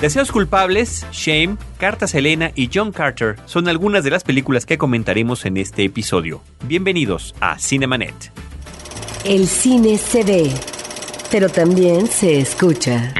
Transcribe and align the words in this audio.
Deseos 0.00 0.30
culpables, 0.30 1.04
Shame, 1.10 1.56
Cartas 1.76 2.14
Elena 2.14 2.52
y 2.54 2.70
John 2.72 2.92
Carter 2.92 3.34
son 3.46 3.66
algunas 3.66 4.04
de 4.04 4.10
las 4.10 4.22
películas 4.22 4.64
que 4.64 4.78
comentaremos 4.78 5.44
en 5.44 5.56
este 5.56 5.82
episodio. 5.82 6.40
Bienvenidos 6.64 7.34
a 7.40 7.58
Cinemanet. 7.58 8.30
El 9.24 9.48
cine 9.48 9.98
se 9.98 10.22
ve, 10.22 10.52
pero 11.32 11.48
también 11.48 12.06
se 12.06 12.38
escucha. 12.38 13.12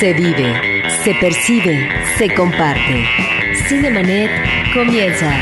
Se 0.00 0.12
vive, 0.12 0.82
se 1.04 1.14
percibe, 1.14 1.88
se 2.16 2.34
comparte. 2.34 3.06
Cinemanet 3.68 4.74
comienza. 4.74 5.32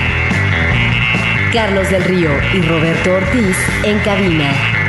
Carlos 1.54 1.88
del 1.88 2.04
Río 2.04 2.30
y 2.52 2.60
Roberto 2.60 3.14
Ortiz 3.14 3.56
en 3.82 3.98
cabina. 4.00 4.85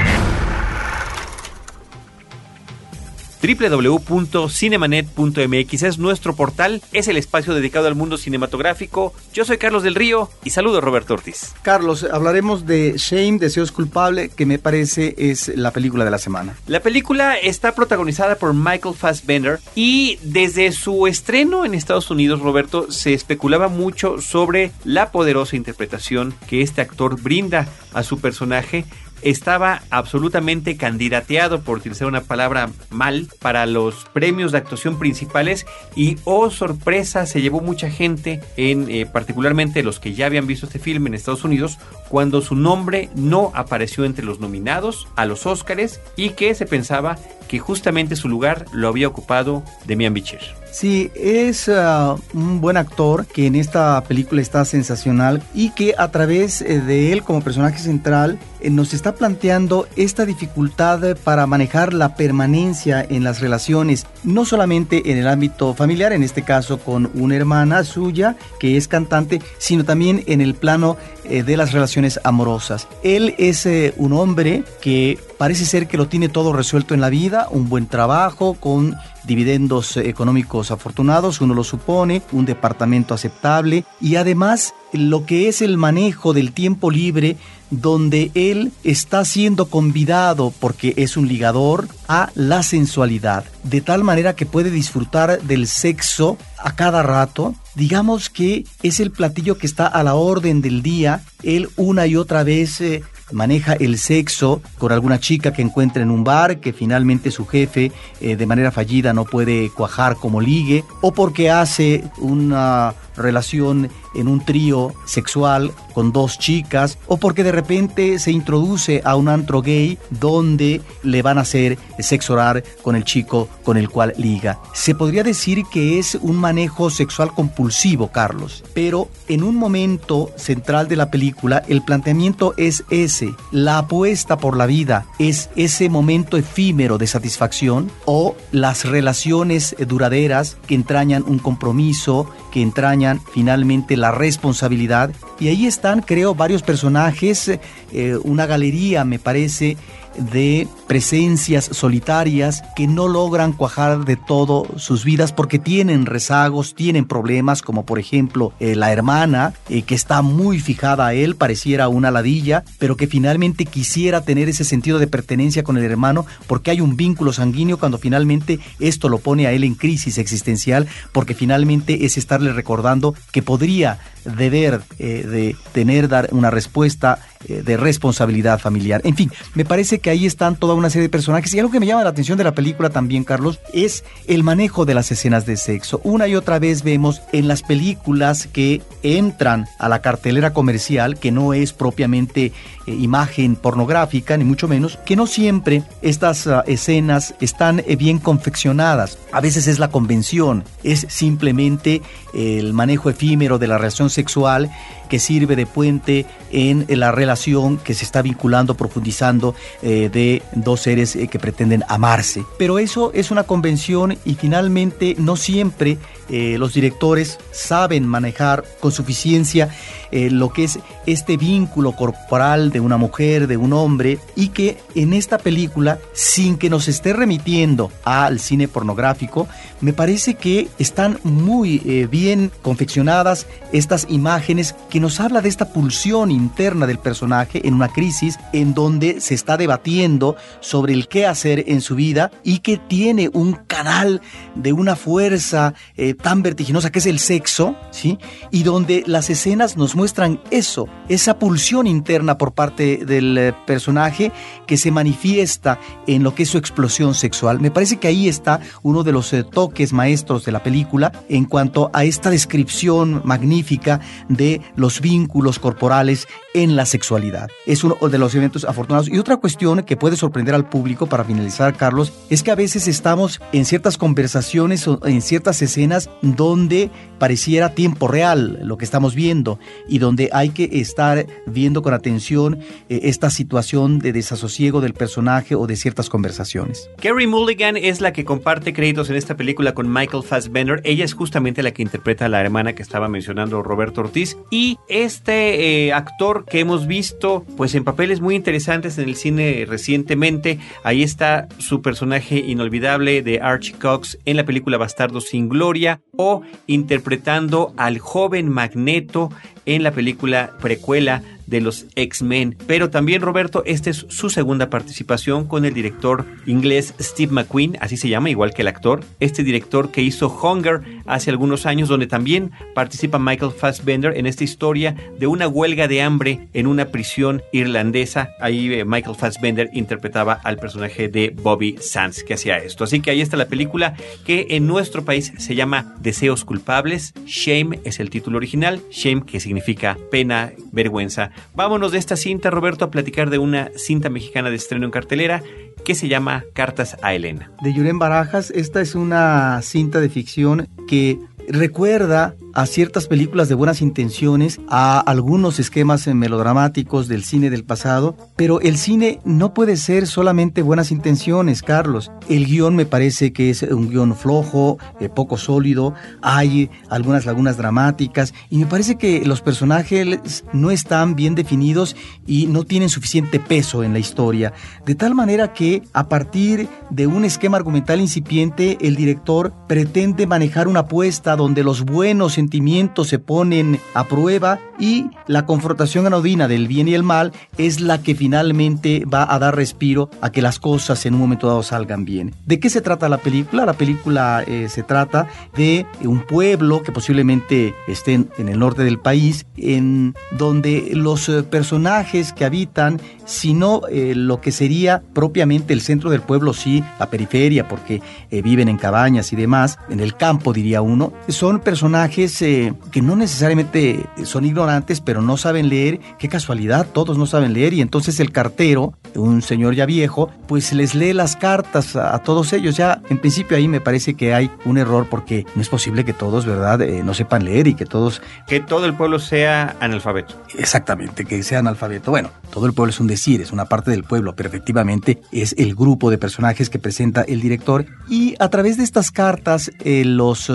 www.cinemanet.mx 3.41 5.83
es 5.83 5.97
nuestro 5.97 6.35
portal, 6.35 6.81
es 6.93 7.07
el 7.07 7.17
espacio 7.17 7.53
dedicado 7.53 7.87
al 7.87 7.95
mundo 7.95 8.17
cinematográfico. 8.17 9.13
Yo 9.33 9.45
soy 9.45 9.57
Carlos 9.57 9.83
del 9.83 9.95
Río 9.95 10.29
y 10.43 10.51
saludo 10.51 10.79
a 10.79 10.81
Roberto 10.81 11.13
Ortiz. 11.13 11.53
Carlos, 11.61 12.05
hablaremos 12.11 12.65
de 12.65 12.95
Shame, 12.97 13.39
Deseos 13.39 13.71
Culpable, 13.71 14.29
que 14.29 14.45
me 14.45 14.59
parece 14.59 15.15
es 15.17 15.49
la 15.49 15.71
película 15.71 16.05
de 16.05 16.11
la 16.11 16.17
semana. 16.17 16.55
La 16.67 16.81
película 16.81 17.35
está 17.35 17.75
protagonizada 17.75 18.35
por 18.35 18.53
Michael 18.53 18.95
Fassbender 18.95 19.59
y 19.75 20.19
desde 20.23 20.71
su 20.71 21.07
estreno 21.07 21.65
en 21.65 21.73
Estados 21.73 22.09
Unidos, 22.09 22.41
Roberto, 22.41 22.91
se 22.91 23.13
especulaba 23.13 23.67
mucho 23.67 24.21
sobre 24.21 24.71
la 24.83 25.11
poderosa 25.11 25.55
interpretación 25.55 26.33
que 26.47 26.61
este 26.61 26.81
actor 26.81 27.21
brinda 27.21 27.67
a 27.93 28.03
su 28.03 28.19
personaje 28.19 28.85
estaba 29.21 29.81
absolutamente 29.89 30.77
candidateado, 30.77 31.61
por 31.61 31.77
utilizar 31.77 32.07
una 32.07 32.21
palabra 32.21 32.69
mal, 32.89 33.27
para 33.39 33.65
los 33.65 34.05
premios 34.13 34.51
de 34.51 34.59
actuación 34.59 34.99
principales 34.99 35.65
y, 35.95 36.17
oh 36.23 36.49
sorpresa, 36.49 37.25
se 37.25 37.41
llevó 37.41 37.61
mucha 37.61 37.89
gente, 37.89 38.41
en 38.57 38.89
eh, 38.89 39.05
particularmente 39.05 39.83
los 39.83 39.99
que 39.99 40.13
ya 40.13 40.25
habían 40.25 40.47
visto 40.47 40.65
este 40.65 40.79
film 40.79 41.07
en 41.07 41.13
Estados 41.13 41.43
Unidos, 41.43 41.77
cuando 42.09 42.41
su 42.41 42.55
nombre 42.55 43.09
no 43.15 43.51
apareció 43.55 44.05
entre 44.05 44.25
los 44.25 44.39
nominados 44.39 45.07
a 45.15 45.25
los 45.25 45.45
Óscares 45.45 45.99
y 46.15 46.31
que 46.31 46.53
se 46.55 46.65
pensaba 46.65 47.17
que 47.47 47.59
justamente 47.59 48.15
su 48.15 48.27
lugar 48.27 48.65
lo 48.71 48.87
había 48.87 49.07
ocupado 49.07 49.63
Demian 49.85 50.13
Bichir. 50.13 50.66
Sí, 50.79 51.09
es 51.15 51.67
uh, 51.69 52.21
un 52.35 52.61
buen 52.61 52.77
actor 52.77 53.25
que 53.25 53.47
en 53.47 53.55
esta 53.55 54.03
película 54.03 54.43
está 54.43 54.63
sensacional 54.63 55.41
y 55.55 55.71
que 55.71 55.95
a 55.97 56.11
través 56.11 56.61
eh, 56.61 56.79
de 56.79 57.11
él 57.11 57.23
como 57.23 57.41
personaje 57.41 57.79
central 57.79 58.37
eh, 58.59 58.69
nos 58.69 58.93
está 58.93 59.15
planteando 59.15 59.87
esta 59.95 60.23
dificultad 60.23 61.17
para 61.23 61.47
manejar 61.47 61.93
la 61.95 62.15
permanencia 62.15 63.03
en 63.09 63.23
las 63.23 63.41
relaciones, 63.41 64.05
no 64.23 64.45
solamente 64.45 65.11
en 65.11 65.17
el 65.17 65.27
ámbito 65.27 65.73
familiar, 65.73 66.13
en 66.13 66.21
este 66.21 66.43
caso 66.43 66.77
con 66.77 67.09
una 67.15 67.35
hermana 67.35 67.83
suya 67.83 68.35
que 68.59 68.77
es 68.77 68.87
cantante, 68.87 69.41
sino 69.57 69.83
también 69.83 70.23
en 70.27 70.41
el 70.41 70.53
plano 70.53 70.95
eh, 71.29 71.43
de 71.43 71.57
las 71.57 71.71
relaciones 71.71 72.19
amorosas. 72.23 72.87
Él 73.03 73.35
es 73.37 73.67
un 73.97 74.13
hombre 74.13 74.63
que 74.81 75.19
parece 75.37 75.65
ser 75.65 75.87
que 75.87 75.97
lo 75.97 76.07
tiene 76.07 76.29
todo 76.29 76.53
resuelto 76.53 76.93
en 76.93 77.01
la 77.01 77.09
vida, 77.09 77.47
un 77.51 77.69
buen 77.69 77.87
trabajo, 77.87 78.53
con 78.53 78.95
dividendos 79.27 79.97
económicos 79.97 80.71
afortunados, 80.71 81.41
uno 81.41 81.53
lo 81.53 81.63
supone, 81.63 82.21
un 82.31 82.45
departamento 82.45 83.13
aceptable 83.13 83.83
y 83.99 84.15
además 84.15 84.73
lo 84.93 85.25
que 85.25 85.49
es 85.49 85.61
el 85.61 85.77
manejo 85.77 86.33
del 86.33 86.53
tiempo 86.53 86.89
libre 86.89 87.37
donde 87.69 88.31
él 88.33 88.71
está 88.83 89.25
siendo 89.25 89.67
convidado 89.67 90.53
porque 90.59 90.93
es 90.97 91.17
un 91.17 91.27
ligador 91.27 91.87
a 92.07 92.31
la 92.33 92.63
sensualidad, 92.63 93.43
de 93.63 93.81
tal 93.81 94.03
manera 94.03 94.35
que 94.35 94.45
puede 94.45 94.71
disfrutar 94.71 95.41
del 95.41 95.67
sexo 95.67 96.37
a 96.57 96.75
cada 96.75 97.03
rato. 97.03 97.53
Digamos 97.77 98.31
que 98.31 98.65
es 98.81 98.99
el 98.99 99.11
platillo 99.11 99.59
que 99.59 99.67
está 99.67 99.85
a 99.85 100.01
la 100.01 100.15
orden 100.15 100.61
del 100.61 100.81
día, 100.81 101.21
él 101.43 101.69
una 101.75 102.07
y 102.07 102.15
otra 102.15 102.41
vez 102.41 102.81
eh, 102.81 103.03
maneja 103.31 103.73
el 103.73 103.99
sexo 103.99 104.63
con 104.79 104.91
alguna 104.91 105.19
chica 105.19 105.53
que 105.53 105.61
encuentra 105.61 106.01
en 106.01 106.09
un 106.09 106.23
bar, 106.23 106.59
que 106.59 106.73
finalmente 106.73 107.29
su 107.29 107.45
jefe 107.45 107.91
eh, 108.19 108.35
de 108.35 108.45
manera 108.47 108.71
fallida 108.71 109.13
no 109.13 109.25
puede 109.25 109.69
cuajar 109.69 110.15
como 110.15 110.41
ligue, 110.41 110.85
o 111.01 111.13
porque 111.13 111.51
hace 111.51 112.03
una 112.17 112.95
relación 113.15 113.91
en 114.17 114.27
un 114.27 114.43
trío 114.43 114.93
sexual 115.05 115.71
con 115.93 116.11
dos 116.11 116.37
chicas 116.37 116.97
o 117.07 117.17
porque 117.17 117.43
de 117.43 117.51
repente 117.51 118.19
se 118.19 118.31
introduce 118.31 119.01
a 119.03 119.15
un 119.15 119.29
antro 119.29 119.61
gay 119.61 119.97
donde 120.09 120.81
le 121.03 121.21
van 121.21 121.37
a 121.37 121.41
hacer 121.41 121.77
sexo 121.99 122.33
oral 122.33 122.63
con 122.81 122.95
el 122.95 123.03
chico 123.03 123.47
con 123.63 123.77
el 123.77 123.89
cual 123.89 124.13
liga. 124.17 124.59
Se 124.73 124.95
podría 124.95 125.23
decir 125.23 125.63
que 125.71 125.99
es 125.99 126.15
un 126.15 126.35
manejo 126.35 126.89
sexual 126.89 127.33
compulsivo, 127.33 128.11
Carlos, 128.11 128.63
pero 128.73 129.09
en 129.27 129.43
un 129.43 129.55
momento 129.55 130.31
central 130.35 130.87
de 130.87 130.95
la 130.95 131.09
película 131.09 131.63
el 131.67 131.81
planteamiento 131.81 132.53
es 132.57 132.83
ese, 132.89 133.33
la 133.51 133.79
apuesta 133.79 134.37
por 134.37 134.57
la 134.57 134.65
vida 134.65 135.05
es 135.19 135.49
ese 135.55 135.89
momento 135.89 136.37
efímero 136.37 136.97
de 136.97 137.07
satisfacción 137.07 137.91
o 138.05 138.35
las 138.51 138.85
relaciones 138.85 139.75
duraderas 139.87 140.57
que 140.67 140.75
entrañan 140.75 141.23
un 141.27 141.39
compromiso, 141.39 142.29
que 142.51 142.61
entrañan 142.61 143.21
finalmente 143.33 143.97
la 143.97 144.06
responsabilidad. 144.11 145.11
Y 145.39 145.49
ahí 145.49 145.65
están, 145.65 146.01
creo, 146.01 146.35
varios 146.35 146.63
personajes, 146.63 147.49
eh, 147.91 148.17
una 148.23 148.45
galería, 148.45 149.03
me 149.03 149.19
parece, 149.19 149.77
de 150.17 150.67
presencias 150.87 151.69
solitarias 151.71 152.63
que 152.75 152.87
no 152.87 153.07
logran 153.07 153.53
cuajar 153.53 154.05
de 154.05 154.15
todo 154.15 154.67
sus 154.77 155.03
vidas 155.03 155.33
porque 155.33 155.59
tienen 155.59 156.05
rezagos, 156.05 156.75
tienen 156.75 157.05
problemas, 157.05 157.61
como 157.61 157.85
por 157.85 157.99
ejemplo 157.99 158.53
eh, 158.59 158.75
la 158.75 158.91
hermana, 158.91 159.53
eh, 159.69 159.83
que 159.83 159.95
está 159.95 160.21
muy 160.21 160.59
fijada 160.59 161.07
a 161.07 161.13
él, 161.13 161.35
pareciera 161.35 161.87
una 161.87 162.11
ladilla, 162.11 162.63
pero 162.79 162.97
que 162.97 163.07
finalmente 163.07 163.65
quisiera 163.65 164.21
tener 164.21 164.49
ese 164.49 164.63
sentido 164.63 164.99
de 164.99 165.07
pertenencia 165.07 165.63
con 165.63 165.77
el 165.77 165.83
hermano 165.83 166.25
porque 166.47 166.71
hay 166.71 166.81
un 166.81 166.97
vínculo 166.97 167.33
sanguíneo 167.33 167.77
cuando 167.77 167.97
finalmente 167.97 168.59
esto 168.79 169.09
lo 169.09 169.19
pone 169.19 169.47
a 169.47 169.51
él 169.51 169.63
en 169.63 169.75
crisis 169.75 170.17
existencial 170.17 170.87
porque 171.11 171.33
finalmente 171.33 172.05
es 172.05 172.17
estarle 172.17 172.53
recordando 172.53 173.13
que 173.31 173.41
podría 173.41 173.99
deber 174.35 174.81
eh, 174.99 175.25
de 175.27 175.55
tener 175.71 176.07
dar 176.07 176.29
una 176.31 176.49
respuesta 176.49 177.19
de 177.47 177.77
responsabilidad 177.77 178.59
familiar. 178.59 178.99
En 179.05 179.15
fin, 179.15 179.31
me 179.53 179.63
parece 179.63 179.99
que 179.99 180.09
ahí 180.09 180.25
están 180.25 180.55
toda 180.55 180.73
una 180.73 180.89
serie 180.89 181.03
de 181.03 181.09
personajes. 181.09 181.53
Y 181.53 181.59
algo 181.59 181.71
que 181.71 181.79
me 181.79 181.85
llama 181.85 182.03
la 182.03 182.09
atención 182.09 182.37
de 182.37 182.43
la 182.43 182.55
película 182.55 182.89
también, 182.89 183.23
Carlos, 183.23 183.59
es 183.73 184.03
el 184.27 184.43
manejo 184.43 184.85
de 184.85 184.95
las 184.95 185.11
escenas 185.11 185.45
de 185.45 185.55
sexo. 185.55 186.01
Una 186.03 186.27
y 186.27 186.35
otra 186.35 186.59
vez 186.59 186.83
vemos 186.83 187.21
en 187.31 187.47
las 187.47 187.61
películas 187.61 188.47
que 188.47 188.81
entran 189.03 189.65
a 189.79 189.87
la 189.87 190.01
cartelera 190.01 190.51
comercial, 190.51 191.19
que 191.19 191.31
no 191.31 191.53
es 191.53 191.73
propiamente 191.73 192.51
eh, 192.87 192.93
imagen 192.93 193.55
pornográfica, 193.55 194.37
ni 194.37 194.45
mucho 194.45 194.67
menos, 194.67 194.97
que 195.05 195.15
no 195.15 195.27
siempre 195.27 195.83
estas 196.01 196.47
ah, 196.47 196.63
escenas 196.65 197.35
están 197.41 197.83
eh, 197.85 197.95
bien 197.95 198.17
confeccionadas. 198.17 199.17
A 199.31 199.41
veces 199.41 199.67
es 199.67 199.77
la 199.77 199.89
convención, 199.89 200.63
es 200.83 201.05
simplemente 201.09 202.01
el 202.33 202.73
manejo 202.73 203.09
efímero 203.09 203.59
de 203.59 203.67
la 203.67 203.77
relación 203.77 204.09
sexual 204.09 204.71
que 205.07 205.19
sirve 205.19 205.55
de 205.55 205.65
puente 205.65 206.25
en 206.51 206.85
la 206.87 207.11
relación 207.11 207.77
que 207.77 207.93
se 207.93 208.05
está 208.05 208.21
vinculando, 208.21 208.75
profundizando 208.75 209.55
eh, 209.81 210.09
de 210.11 210.41
dos 210.53 210.81
seres 210.81 211.15
eh, 211.15 211.27
que 211.27 211.39
pretenden 211.39 211.83
amarse. 211.87 212.43
Pero 212.57 212.79
eso 212.79 213.11
es 213.13 213.31
una 213.31 213.43
convención 213.43 214.17
y 214.25 214.35
finalmente 214.35 215.15
no 215.17 215.35
siempre 215.35 215.97
eh, 216.29 216.57
los 216.57 216.73
directores 216.73 217.39
saben 217.51 218.05
manejar 218.05 218.63
con 218.79 218.91
suficiencia 218.91 219.69
lo 220.09 220.53
que 220.53 220.63
es 220.63 220.79
este 221.05 221.35
vínculo 221.35 221.91
corporal 221.91 222.71
de 222.71 222.79
una 222.79 222.95
mujer, 222.95 223.47
de 223.47 223.57
un 223.57 223.73
hombre, 223.73 224.19
y 224.37 224.49
que 224.49 224.77
en 224.95 225.11
esta 225.11 225.37
película, 225.37 225.99
sin 226.13 226.57
que 226.57 226.69
nos 226.69 226.87
esté 226.87 227.11
remitiendo 227.11 227.91
al 228.05 228.39
cine 228.39 228.69
pornográfico, 228.69 229.49
me 229.81 229.91
parece 229.91 230.35
que 230.35 230.69
están 230.79 231.19
muy 231.23 232.07
bien 232.09 232.53
confeccionadas 232.61 233.47
estas 233.73 234.07
imágenes 234.09 234.75
que 234.89 234.96
nos 234.99 235.19
habla 235.19 235.41
de 235.41 235.49
esta 235.49 235.69
pulsión 235.69 236.31
interna 236.31 236.87
del 236.87 236.99
personaje 236.99 237.67
en 237.67 237.73
una 237.73 237.89
crisis 237.89 238.39
en 238.53 238.73
donde 238.73 239.21
se 239.21 239.33
está 239.33 239.57
debatiendo 239.57 240.35
sobre 240.59 240.93
el 240.93 241.07
qué 241.07 241.25
hacer 241.25 241.65
en 241.67 241.81
su 241.81 241.95
vida 241.95 242.31
y 242.43 242.59
que 242.59 242.77
tiene 242.77 243.29
un 243.33 243.53
canal 243.53 244.21
de 244.55 244.73
una 244.73 244.95
fuerza 244.95 245.73
eh, 245.95 246.13
tan 246.13 246.41
vertiginosa 246.43 246.91
que 246.91 246.99
es 246.99 247.05
el 247.05 247.19
sexo, 247.19 247.75
¿sí? 247.91 248.17
Y 248.51 248.63
donde 248.63 249.03
las 249.07 249.29
escenas 249.29 249.77
nos 249.77 249.95
muestran 249.95 250.39
eso, 250.51 250.87
esa 251.09 251.37
pulsión 251.39 251.87
interna 251.87 252.37
por 252.37 252.53
parte 252.53 253.05
del 253.05 253.37
eh, 253.37 253.53
personaje 253.65 254.31
que 254.65 254.77
se 254.77 254.91
manifiesta 254.91 255.79
en 256.07 256.23
lo 256.23 256.33
que 256.33 256.43
es 256.43 256.49
su 256.49 256.57
explosión 256.57 257.13
sexual. 257.13 257.59
Me 257.59 257.71
parece 257.71 257.97
que 257.97 258.07
ahí 258.07 258.27
está 258.27 258.59
uno 258.83 259.03
de 259.03 259.11
los 259.11 259.31
eh, 259.33 259.43
toques 259.43 259.93
maestros 259.93 260.45
de 260.45 260.51
la 260.51 260.63
película 260.63 261.11
en 261.29 261.45
cuanto 261.45 261.89
a 261.93 262.03
esta 262.03 262.29
descripción 262.29 263.21
magnífica 263.23 263.99
de 264.29 264.61
los 264.75 264.86
vínculos 265.01 265.59
corporales 265.59 266.27
en 266.53 266.75
la 266.75 266.85
sexualidad. 266.85 267.49
Es 267.65 267.83
uno 267.83 267.95
de 268.09 268.17
los 268.17 268.33
eventos 268.35 268.65
afortunados. 268.65 269.09
Y 269.09 269.17
otra 269.19 269.37
cuestión 269.37 269.83
que 269.83 269.97
puede 269.97 270.15
sorprender 270.15 270.55
al 270.55 270.69
público 270.69 271.07
para 271.07 271.23
finalizar, 271.23 271.75
Carlos, 271.75 272.13
es 272.29 272.43
que 272.43 272.51
a 272.51 272.55
veces 272.55 272.87
estamos 272.87 273.39
en 273.51 273.65
ciertas 273.65 273.97
conversaciones 273.97 274.87
o 274.87 274.99
en 275.05 275.21
ciertas 275.21 275.61
escenas 275.61 276.09
donde 276.21 276.89
pareciera 277.19 277.73
tiempo 277.73 278.07
real 278.07 278.59
lo 278.63 278.77
que 278.77 278.85
estamos 278.85 279.15
viendo 279.15 279.59
y 279.87 279.99
donde 279.99 280.29
hay 280.33 280.49
que 280.49 280.69
estar 280.73 281.25
viendo 281.45 281.81
con 281.81 281.93
atención 281.93 282.59
eh, 282.89 283.01
esta 283.03 283.29
situación 283.29 283.99
de 283.99 284.13
desasosiego 284.13 284.81
del 284.81 284.93
personaje 284.93 285.55
o 285.55 285.67
de 285.67 285.75
ciertas 285.75 286.09
conversaciones. 286.09 286.89
Carrie 287.01 287.27
Mulligan 287.27 287.77
es 287.77 288.01
la 288.01 288.13
que 288.13 288.25
comparte 288.25 288.73
créditos 288.73 289.09
en 289.09 289.15
esta 289.15 289.35
película 289.35 289.73
con 289.73 289.91
Michael 289.91 290.23
Fassbender. 290.23 290.81
Ella 290.83 291.05
es 291.05 291.13
justamente 291.13 291.63
la 291.63 291.71
que 291.71 291.81
interpreta 291.81 292.25
a 292.25 292.29
la 292.29 292.41
hermana 292.41 292.73
que 292.73 292.81
estaba 292.81 293.07
mencionando 293.07 293.63
Roberto 293.63 294.01
Ortiz. 294.01 294.37
Y 294.49 294.76
este 294.87 295.87
eh, 295.87 295.93
actor 295.93 296.45
que 296.45 296.59
hemos 296.59 296.87
visto 296.87 297.45
pues 297.57 297.75
en 297.75 297.83
papeles 297.83 298.21
muy 298.21 298.35
interesantes 298.35 298.97
en 298.97 299.09
el 299.09 299.15
cine 299.15 299.65
recientemente, 299.67 300.59
ahí 300.83 301.03
está 301.03 301.47
su 301.57 301.81
personaje 301.81 302.37
inolvidable 302.37 303.21
de 303.21 303.41
Archie 303.41 303.75
Cox 303.77 304.17
en 304.25 304.37
la 304.37 304.45
película 304.45 304.77
Bastardo 304.77 305.21
sin 305.21 305.49
Gloria 305.49 306.01
o 306.15 306.41
interpretando 306.67 307.73
al 307.77 307.99
joven 307.99 308.49
Magneto 308.49 309.29
en 309.65 309.83
la 309.83 309.91
película 309.91 310.51
precuela 310.61 311.21
de 311.47 311.61
los 311.61 311.87
X-Men. 311.95 312.57
Pero 312.67 312.89
también, 312.89 313.21
Roberto, 313.21 313.63
esta 313.65 313.89
es 313.89 314.05
su 314.09 314.29
segunda 314.29 314.69
participación 314.69 315.47
con 315.47 315.65
el 315.65 315.73
director 315.73 316.25
inglés 316.45 316.93
Steve 316.99 317.31
McQueen, 317.31 317.77
así 317.81 317.97
se 317.97 318.09
llama, 318.09 318.29
igual 318.29 318.53
que 318.53 318.61
el 318.61 318.67
actor. 318.67 319.01
Este 319.19 319.43
director 319.43 319.91
que 319.91 320.01
hizo 320.01 320.27
Hunger 320.29 320.81
hace 321.05 321.31
algunos 321.31 321.65
años, 321.65 321.89
donde 321.89 322.07
también 322.07 322.51
participa 322.75 323.17
Michael 323.17 323.51
Fassbender 323.51 324.15
en 324.17 324.27
esta 324.27 324.43
historia 324.43 324.95
de 325.17 325.27
una 325.27 325.47
huelga 325.47 325.87
de 325.87 326.01
hambre 326.01 326.47
en 326.53 326.67
una 326.67 326.85
prisión 326.85 327.41
irlandesa. 327.51 328.29
Ahí 328.39 328.73
eh, 328.73 328.85
Michael 328.85 329.15
Fassbender 329.15 329.69
interpretaba 329.73 330.33
al 330.43 330.57
personaje 330.57 331.07
de 331.07 331.29
Bobby 331.29 331.77
Sands 331.79 332.23
que 332.23 332.33
hacía 332.33 332.57
esto. 332.57 332.83
Así 332.83 332.99
que 332.99 333.11
ahí 333.11 333.21
está 333.21 333.37
la 333.37 333.47
película 333.47 333.95
que 334.25 334.47
en 334.49 334.67
nuestro 334.67 335.05
país 335.05 335.33
se 335.37 335.55
llama 335.55 335.95
Deseos 335.99 336.43
culpables. 336.45 337.13
Shame 337.25 337.79
es 337.83 337.99
el 337.99 338.09
título 338.09 338.37
original. 338.37 338.81
Shame 338.91 339.23
que 339.25 339.39
significa 339.39 339.97
pena, 340.11 340.51
vergüenza 340.71 341.31
Vámonos 341.55 341.91
de 341.91 341.97
esta 341.97 342.15
cinta, 342.15 342.49
Roberto, 342.49 342.85
a 342.85 342.91
platicar 342.91 343.29
de 343.29 343.37
una 343.37 343.71
cinta 343.75 344.09
mexicana 344.09 344.49
de 344.49 344.55
estreno 344.55 344.85
en 344.85 344.91
cartelera 344.91 345.41
que 345.83 345.95
se 345.95 346.07
llama 346.07 346.43
Cartas 346.53 346.97
a 347.01 347.13
Elena. 347.13 347.51
De 347.61 347.73
Yuren 347.73 347.99
Barajas, 347.99 348.51
esta 348.51 348.81
es 348.81 348.95
una 348.95 349.61
cinta 349.61 349.99
de 349.99 350.09
ficción 350.09 350.67
que 350.87 351.19
recuerda 351.47 352.35
a 352.53 352.65
ciertas 352.65 353.07
películas 353.07 353.49
de 353.49 353.55
buenas 353.55 353.81
intenciones, 353.81 354.59
a 354.67 354.99
algunos 354.99 355.59
esquemas 355.59 356.07
melodramáticos 356.07 357.07
del 357.07 357.23
cine 357.23 357.49
del 357.49 357.63
pasado, 357.63 358.17
pero 358.35 358.61
el 358.61 358.77
cine 358.77 359.19
no 359.25 359.53
puede 359.53 359.77
ser 359.77 360.07
solamente 360.07 360.63
buenas 360.63 360.91
intenciones, 360.91 361.61
Carlos. 361.61 362.11
El 362.27 362.47
guion 362.47 362.75
me 362.75 362.87
parece 362.87 363.31
que 363.31 363.51
es 363.51 363.61
un 363.61 363.89
guion 363.89 364.15
flojo, 364.15 364.79
eh, 364.99 365.07
poco 365.07 365.37
sólido, 365.37 365.93
hay 366.21 366.69
algunas 366.89 367.25
lagunas 367.25 367.57
dramáticas 367.57 368.33
y 368.49 368.57
me 368.57 368.65
parece 368.65 368.95
que 368.95 369.23
los 369.23 369.41
personajes 369.41 370.43
no 370.51 370.71
están 370.71 371.15
bien 371.15 371.35
definidos 371.35 371.95
y 372.25 372.47
no 372.47 372.63
tienen 372.63 372.89
suficiente 372.89 373.39
peso 373.39 373.83
en 373.83 373.93
la 373.93 373.99
historia, 373.99 374.53
de 374.85 374.95
tal 374.95 375.13
manera 375.15 375.53
que 375.53 375.83
a 375.93 376.09
partir 376.09 376.67
de 376.89 377.07
un 377.07 377.23
esquema 377.23 377.57
argumental 377.57 378.01
incipiente, 378.01 378.77
el 378.81 378.95
director 378.95 379.53
pretende 379.67 380.25
manejar 380.25 380.67
una 380.67 380.81
apuesta 380.81 381.36
donde 381.37 381.63
los 381.63 381.85
buenos 381.85 382.33
sentimientos 382.33 383.07
se 383.07 383.19
ponen 383.19 383.79
a 383.93 384.05
prueba 384.05 384.59
y 384.79 385.09
la 385.27 385.45
confrontación 385.45 386.05
anodina 386.05 386.47
del 386.47 386.67
bien 386.67 386.87
y 386.87 386.93
el 386.93 387.03
mal 387.03 387.31
es 387.57 387.81
la 387.81 388.01
que 388.01 388.15
finalmente 388.15 389.03
va 389.05 389.31
a 389.33 389.39
dar 389.39 389.55
respiro 389.55 390.09
a 390.21 390.31
que 390.31 390.41
las 390.41 390.59
cosas 390.59 391.05
en 391.05 391.13
un 391.13 391.19
momento 391.19 391.47
dado 391.47 391.63
salgan 391.63 392.05
bien. 392.05 392.33
¿De 392.45 392.59
qué 392.59 392.69
se 392.69 392.81
trata 392.81 393.09
la 393.09 393.17
película? 393.17 393.65
La 393.65 393.73
película 393.73 394.43
eh, 394.45 394.67
se 394.69 394.83
trata 394.83 395.27
de 395.55 395.85
un 396.03 396.21
pueblo 396.21 396.83
que 396.83 396.91
posiblemente 396.91 397.73
esté 397.87 398.13
en, 398.13 398.29
el 398.37 398.59
norte 398.59 398.83
del 398.83 398.99
país, 398.99 399.45
en 399.57 400.15
donde 400.31 400.91
los 400.93 401.27
eh, 401.29 401.43
personajes 401.43 402.33
que 402.33 402.45
habitan, 402.45 402.99
si 403.25 403.53
no 403.53 403.81
eh, 403.89 404.13
lo 404.15 404.41
que 404.41 404.51
sería 404.51 405.03
propiamente 405.13 405.73
el 405.73 405.81
centro 405.81 406.09
del 406.09 406.21
pueblo, 406.21 406.53
sí, 406.53 406.83
la 406.99 407.09
periferia, 407.09 407.67
porque 407.67 408.01
viven 408.31 408.67
en 408.67 408.77
cabañas 408.77 409.33
y 409.33 409.35
demás, 409.35 409.79
en 409.89 409.99
el 409.99 410.15
campo 410.15 410.53
diría 410.53 410.81
uno, 410.81 411.13
son 411.27 411.59
personajes 411.59 412.37
que 412.39 413.01
no 413.01 413.15
necesariamente 413.15 414.05
son 414.23 414.45
ignorantes, 414.45 415.01
pero 415.01 415.21
no 415.21 415.37
saben 415.37 415.69
leer. 415.69 415.99
Qué 416.17 416.29
casualidad, 416.29 416.87
todos 416.91 417.17
no 417.17 417.25
saben 417.25 417.53
leer. 417.53 417.73
Y 417.73 417.81
entonces 417.81 418.19
el 418.19 418.31
cartero, 418.31 418.93
un 419.15 419.41
señor 419.41 419.75
ya 419.75 419.85
viejo, 419.85 420.29
pues 420.47 420.73
les 420.73 420.95
lee 420.95 421.13
las 421.13 421.35
cartas 421.35 421.95
a, 421.95 422.17
todos 422.19 422.53
ellos. 422.53 422.77
Ya 422.77 423.01
en 423.09 423.17
principio 423.17 423.57
ahí 423.57 423.67
me 423.67 423.81
parece 423.81 424.15
que 424.15 424.33
hay 424.33 424.49
un 424.65 424.77
error 424.77 425.07
porque 425.09 425.45
no 425.55 425.61
es 425.61 425.69
posible 425.69 426.05
que 426.05 426.13
todos, 426.13 426.45
¿verdad?, 426.45 426.81
eh, 426.81 427.03
no 427.03 427.13
sepan 427.13 427.45
leer 427.45 427.67
y 427.67 427.73
que 427.73 427.85
todos... 427.85 428.21
Que 428.47 428.59
todo 428.59 428.85
el 428.85 428.95
pueblo 428.95 429.19
sea 429.19 429.75
analfabeto. 429.79 430.35
Exactamente, 430.57 431.25
que 431.25 431.43
sea 431.43 431.59
analfabeto. 431.59 432.11
Bueno, 432.11 432.29
todo 432.51 432.65
el 432.65 432.73
pueblo 432.73 432.91
es 432.91 432.99
un 432.99 433.07
decir, 433.07 433.41
es 433.41 433.51
una 433.51 433.65
parte 433.65 433.91
del 433.91 434.03
pueblo, 434.03 434.35
pero 434.35 434.49
efectivamente 434.49 435.21
es 435.31 435.53
el 435.57 435.75
grupo 435.75 436.09
de 436.09 436.17
personajes 436.17 436.69
que 436.69 436.79
presenta 436.79 437.21
el 437.21 437.41
director. 437.41 437.85
Y 438.09 438.35
a 438.39 438.49
través 438.49 438.77
de 438.77 438.83
estas 438.83 439.11
cartas, 439.11 439.71
eh, 439.83 440.03
los 440.05 440.49
eh, 440.49 440.53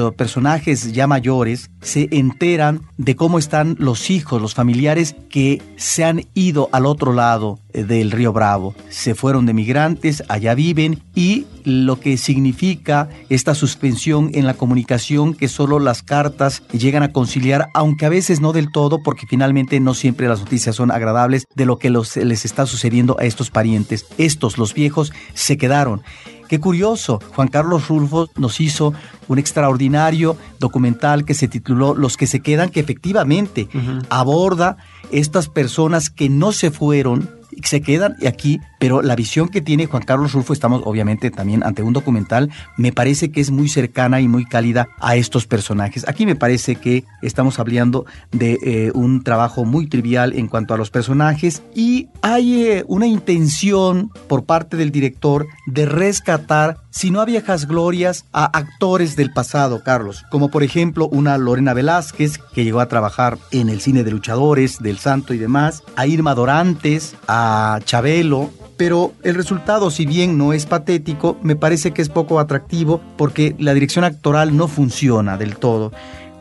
ya 0.65 1.07
mayores 1.07 1.71
se 1.81 2.09
enteran 2.13 2.83
de 2.97 3.17
cómo 3.17 3.39
están 3.39 3.77
los 3.79 4.11
hijos, 4.11 4.41
los 4.41 4.55
familiares 4.55 5.17
que 5.29 5.61
se 5.77 6.05
han 6.05 6.27
ido 6.35 6.69
al 6.73 6.87
otro 6.87 7.13
lado 7.13 7.59
eh, 7.73 7.85
del 7.85 8.11
río 8.11 8.33
Bravo. 8.33 8.75
Se 8.89 9.15
fueron 9.15 9.47
de 9.47 9.55
migrantes, 9.55 10.23
allá 10.29 10.55
viven 10.55 11.03
y 11.15 11.47
lo 11.65 11.99
que 12.01 12.17
significa 12.17 13.09
esta 13.29 13.55
suspensión 13.55 14.31
en 14.35 14.47
la 14.47 14.55
comunicación 14.55 15.35
que 15.35 15.49
solo 15.49 15.79
las 15.79 16.03
cartas 16.03 16.63
llegan 16.73 17.03
a 17.03 17.13
conciliar, 17.13 17.69
aunque 17.75 18.07
a 18.07 18.11
veces 18.11 18.41
no 18.41 18.53
del 18.53 18.71
todo, 18.71 19.03
porque 19.03 19.27
finalmente 19.27 19.81
no 19.81 19.95
siempre 19.95 20.29
las 20.29 20.41
noticias 20.41 20.77
son 20.77 20.91
agradables 20.91 21.47
de 21.55 21.67
lo 21.67 21.79
que 21.79 21.91
les 21.91 22.45
está 22.45 22.67
sucediendo 22.67 23.17
a 23.19 23.25
estos 23.25 23.51
parientes. 23.51 24.07
Estos, 24.19 24.59
los 24.59 24.75
viejos, 24.75 25.13
se 25.35 25.57
quedaron. 25.57 26.03
Qué 26.53 26.61
curioso, 26.61 27.19
Juan 27.35 27.49
Carlos 27.49 27.89
Rulfo 27.89 28.29
nos 28.37 28.61
hizo 28.61 28.93
un 29.27 29.39
extraordinario 29.39 30.37
documental 30.59 31.25
que 31.25 31.33
se 31.33 31.49
tituló 31.49 31.95
Los 31.95 32.19
que 32.19 32.27
se 32.27 32.41
quedan, 32.41 32.69
que 32.69 32.81
efectivamente 32.81 33.71
aborda 34.11 34.77
estas 35.11 35.49
personas 35.49 36.11
que 36.11 36.29
no 36.29 36.53
se 36.53 36.71
fueron, 36.71 37.31
se 37.65 37.81
quedan 37.81 38.17
aquí, 38.29 38.61
pero 38.83 39.01
la 39.01 39.15
visión 39.15 39.49
que 39.49 39.61
tiene 39.61 39.87
Juan 39.87 40.03
Carlos 40.03 40.33
Rulfo, 40.33 40.53
estamos 40.53 40.83
obviamente 40.85 41.31
también 41.31 41.63
ante 41.63 41.85
un 41.85 41.93
documental, 41.93 42.51
me 42.77 42.91
parece 42.91 43.31
que 43.31 43.41
es 43.41 43.53
muy 43.53 43.69
cercana 43.69 44.21
y 44.21 44.27
muy 44.27 44.45
cálida 44.45 44.89
a 44.99 45.15
estos 45.15 45.47
personajes. 45.47 46.05
Aquí 46.09 46.27
me 46.27 46.35
parece 46.35 46.75
que 46.75 47.05
estamos 47.23 47.61
hablando 47.61 48.07
de 48.33 48.59
eh, 48.61 48.91
un 48.93 49.23
trabajo 49.23 49.65
muy 49.65 49.87
trivial 49.87 50.33
en 50.33 50.49
cuanto 50.49 50.75
a 50.75 50.77
los 50.77 50.91
personajes 50.91 51.63
y 51.77 52.09
hay 52.23 52.65
eh, 52.65 52.85
una 52.89 53.07
intención 53.07 54.11
por 54.27 54.47
parte 54.47 54.77
del 54.77 54.91
director 54.91 55.47
de 55.69 55.87
rescatar, 55.87 56.79
si 56.91 57.13
no 57.13 57.21
a 57.21 57.25
viejas 57.25 57.69
glorias, 57.69 58.25
a 58.33 58.47
actores 58.47 59.15
del 59.15 59.33
pasado, 59.33 59.85
Carlos, 59.85 60.25
como 60.29 60.51
por 60.51 60.65
ejemplo 60.65 61.07
una 61.07 61.39
Lorena 61.39 61.73
Velázquez 61.73 62.37
que 62.53 62.65
llegó 62.65 62.81
a 62.81 62.89
trabajar 62.89 63.39
en 63.53 63.69
el 63.69 63.81
cine 63.81 64.03
de 64.03 64.11
luchadores, 64.11 64.81
del 64.81 64.99
santo 64.99 65.35
y 65.35 65.39
demás, 65.39 65.85
a 65.95 66.09
Irma 66.09 66.35
Dorantes, 66.35 67.15
a 67.29 67.79
Chabelo, 67.85 68.51
pero 68.77 69.13
el 69.23 69.35
resultado, 69.35 69.91
si 69.91 70.07
bien 70.07 70.39
no 70.39 70.53
es 70.53 70.67
patético, 70.67 71.37
me 71.43 71.57
parece 71.57 71.93
que 71.93 72.03
es 72.03 72.09
poco 72.09 72.41
atractivo 72.41 73.01
porque 73.17 73.55
la 73.59 73.75
dirección 73.75 74.05
actoral 74.05 74.57
no 74.57 74.69
funciona 74.69 75.37
del 75.37 75.57
todo. 75.57 75.93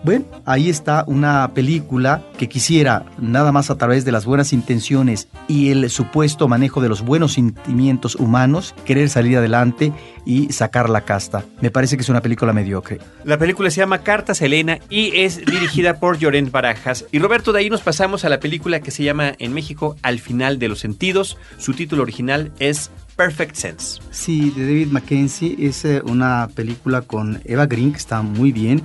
Bueno, 0.04 0.26
ahí 0.46 0.68
está 0.68 1.04
una 1.06 1.54
película 1.54 2.24
que 2.40 2.50
quisiera, 2.50 3.06
nada 3.20 3.52
más 3.52 3.70
a 3.70 3.78
través 3.78 4.04
de 4.04 4.12
las 4.12 4.26
buenas 4.26 4.52
intenciones 4.52 5.28
y 5.48 5.70
el 5.70 5.92
supuesto 5.92 6.48
manejo 6.48 6.82
de 6.82 6.90
los 6.90 7.04
buenos 7.04 7.34
sentimientos 7.34 8.16
humanos, 8.16 8.74
querer 8.84 9.10
salir 9.10 9.38
adelante 9.38 9.94
y 10.26 10.52
sacar 10.54 10.90
la 10.90 11.02
casta. 11.02 11.46
Me 11.62 11.70
parece 11.70 11.98
que 11.98 12.02
es 12.02 12.10
una 12.10 12.22
película 12.22 12.52
mediocre. 12.52 12.98
La 13.26 13.38
película 13.38 13.70
se 13.70 13.78
llama 13.78 14.00
Cartas 14.00 14.42
Elena 14.42 14.80
y 14.90 15.20
es 15.20 15.46
dirigida 15.46 16.00
por 16.00 16.18
Llorent 16.18 16.52
Barajas. 16.52 17.06
Y 17.12 17.20
Roberto, 17.20 17.54
de 17.54 17.60
ahí 17.60 17.70
nos 17.70 17.82
pasamos 17.82 18.26
a 18.26 18.30
la 18.30 18.40
película 18.40 18.80
que 18.80 18.90
se 18.90 19.04
llama 19.04 19.34
en 19.38 19.54
México 19.54 19.98
Al 20.02 20.20
final 20.20 20.58
de 20.58 20.68
los 20.68 20.80
sentidos. 20.80 21.38
Su 21.60 21.74
título 21.74 22.02
original 22.02 22.52
es 22.58 22.90
Perfect 23.16 23.56
Sense. 23.56 24.02
Sí, 24.10 24.52
de 24.56 24.66
David 24.66 24.88
Mackenzie. 24.88 25.58
Es 25.60 25.86
eh, 25.86 26.02
una 26.04 26.50
película 26.56 27.02
con 27.04 27.40
Eva 27.46 27.68
Green 27.68 27.92
que 27.92 28.00
está 28.00 28.24
muy 28.24 28.52
bien 28.52 28.82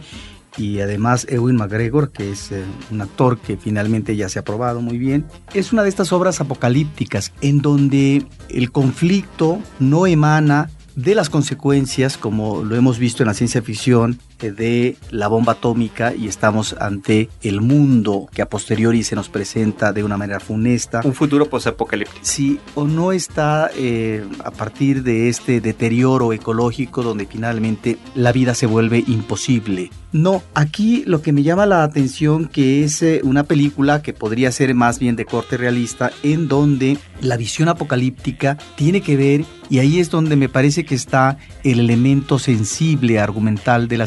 y 0.56 0.80
además 0.80 1.26
Ewan 1.28 1.56
McGregor, 1.56 2.10
que 2.10 2.30
es 2.30 2.52
eh, 2.52 2.64
un 2.90 3.00
actor 3.00 3.38
que 3.38 3.56
finalmente 3.56 4.16
ya 4.16 4.28
se 4.28 4.38
ha 4.38 4.44
probado 4.44 4.80
muy 4.80 4.98
bien. 4.98 5.26
Es 5.54 5.72
una 5.72 5.82
de 5.82 5.88
estas 5.88 6.12
obras 6.12 6.40
apocalípticas 6.40 7.32
en 7.40 7.60
donde 7.60 8.26
el 8.48 8.72
conflicto 8.72 9.58
no 9.78 10.06
emana 10.06 10.70
de 10.96 11.14
las 11.14 11.28
consecuencias, 11.28 12.16
como 12.16 12.64
lo 12.64 12.74
hemos 12.74 12.98
visto 12.98 13.22
en 13.22 13.28
la 13.28 13.34
ciencia 13.34 13.60
ficción, 13.60 14.18
de 14.38 14.96
la 15.10 15.28
bomba 15.28 15.52
atómica 15.52 16.14
y 16.14 16.28
estamos 16.28 16.74
ante 16.78 17.28
el 17.42 17.60
mundo 17.60 18.28
que 18.32 18.42
a 18.42 18.48
posteriori 18.48 19.02
se 19.02 19.16
nos 19.16 19.28
presenta 19.28 19.92
de 19.92 20.04
una 20.04 20.16
manera 20.16 20.40
funesta. 20.40 21.00
Un 21.04 21.14
futuro 21.14 21.48
posapocalíptico. 21.48 22.20
Sí, 22.22 22.58
o 22.74 22.84
no 22.84 23.12
está 23.12 23.70
eh, 23.76 24.24
a 24.44 24.50
partir 24.50 25.02
de 25.02 25.28
este 25.28 25.60
deterioro 25.60 26.32
ecológico 26.32 27.02
donde 27.02 27.26
finalmente 27.26 27.98
la 28.14 28.32
vida 28.32 28.54
se 28.54 28.66
vuelve 28.66 29.02
imposible. 29.06 29.90
No, 30.12 30.42
aquí 30.54 31.04
lo 31.06 31.20
que 31.20 31.32
me 31.32 31.42
llama 31.42 31.66
la 31.66 31.82
atención 31.82 32.46
que 32.46 32.84
es 32.84 33.02
eh, 33.02 33.20
una 33.24 33.42
película 33.42 34.00
que 34.02 34.14
podría 34.14 34.50
ser 34.52 34.74
más 34.74 34.98
bien 34.98 35.16
de 35.16 35.26
corte 35.26 35.56
realista 35.56 36.10
en 36.22 36.48
donde 36.48 36.96
la 37.20 37.36
visión 37.36 37.68
apocalíptica 37.68 38.56
tiene 38.76 39.00
que 39.00 39.16
ver 39.16 39.44
y 39.68 39.80
ahí 39.80 39.98
es 39.98 40.10
donde 40.10 40.36
me 40.36 40.48
parece 40.48 40.84
que 40.84 40.94
está 40.94 41.38
el 41.64 41.80
elemento 41.80 42.38
sensible 42.38 43.18
argumental 43.18 43.88
de 43.88 43.98
la 43.98 44.06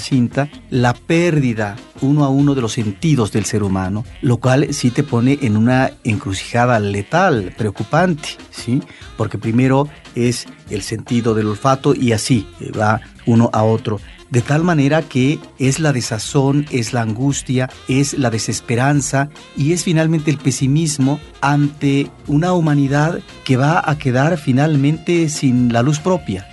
la 0.69 0.93
pérdida 0.93 1.75
uno 2.01 2.23
a 2.23 2.29
uno 2.29 2.55
de 2.55 2.61
los 2.61 2.73
sentidos 2.73 3.31
del 3.31 3.45
ser 3.45 3.63
humano, 3.63 4.05
lo 4.21 4.37
cual 4.37 4.73
sí 4.73 4.91
te 4.91 5.03
pone 5.03 5.39
en 5.41 5.57
una 5.57 5.91
encrucijada 6.03 6.79
letal, 6.79 7.53
preocupante, 7.57 8.29
¿sí? 8.51 8.81
Porque 9.17 9.37
primero 9.37 9.87
es 10.15 10.47
el 10.69 10.81
sentido 10.81 11.33
del 11.33 11.47
olfato 11.47 11.93
y 11.93 12.13
así 12.13 12.47
eh, 12.59 12.71
va 12.71 13.01
uno 13.25 13.49
a 13.53 13.63
otro 13.63 13.99
de 14.29 14.41
tal 14.41 14.63
manera 14.63 15.01
que 15.01 15.39
es 15.57 15.79
la 15.79 15.91
desazón, 15.91 16.65
es 16.71 16.93
la 16.93 17.01
angustia, 17.01 17.69
es 17.87 18.17
la 18.17 18.29
desesperanza 18.29 19.29
y 19.57 19.73
es 19.73 19.83
finalmente 19.83 20.29
el 20.29 20.37
pesimismo 20.37 21.19
ante 21.41 22.11
una 22.27 22.53
humanidad 22.53 23.21
que 23.43 23.57
va 23.57 23.81
a 23.83 23.97
quedar 23.97 24.37
finalmente 24.37 25.29
sin 25.29 25.73
la 25.73 25.81
luz 25.81 25.99
propia. 25.99 26.47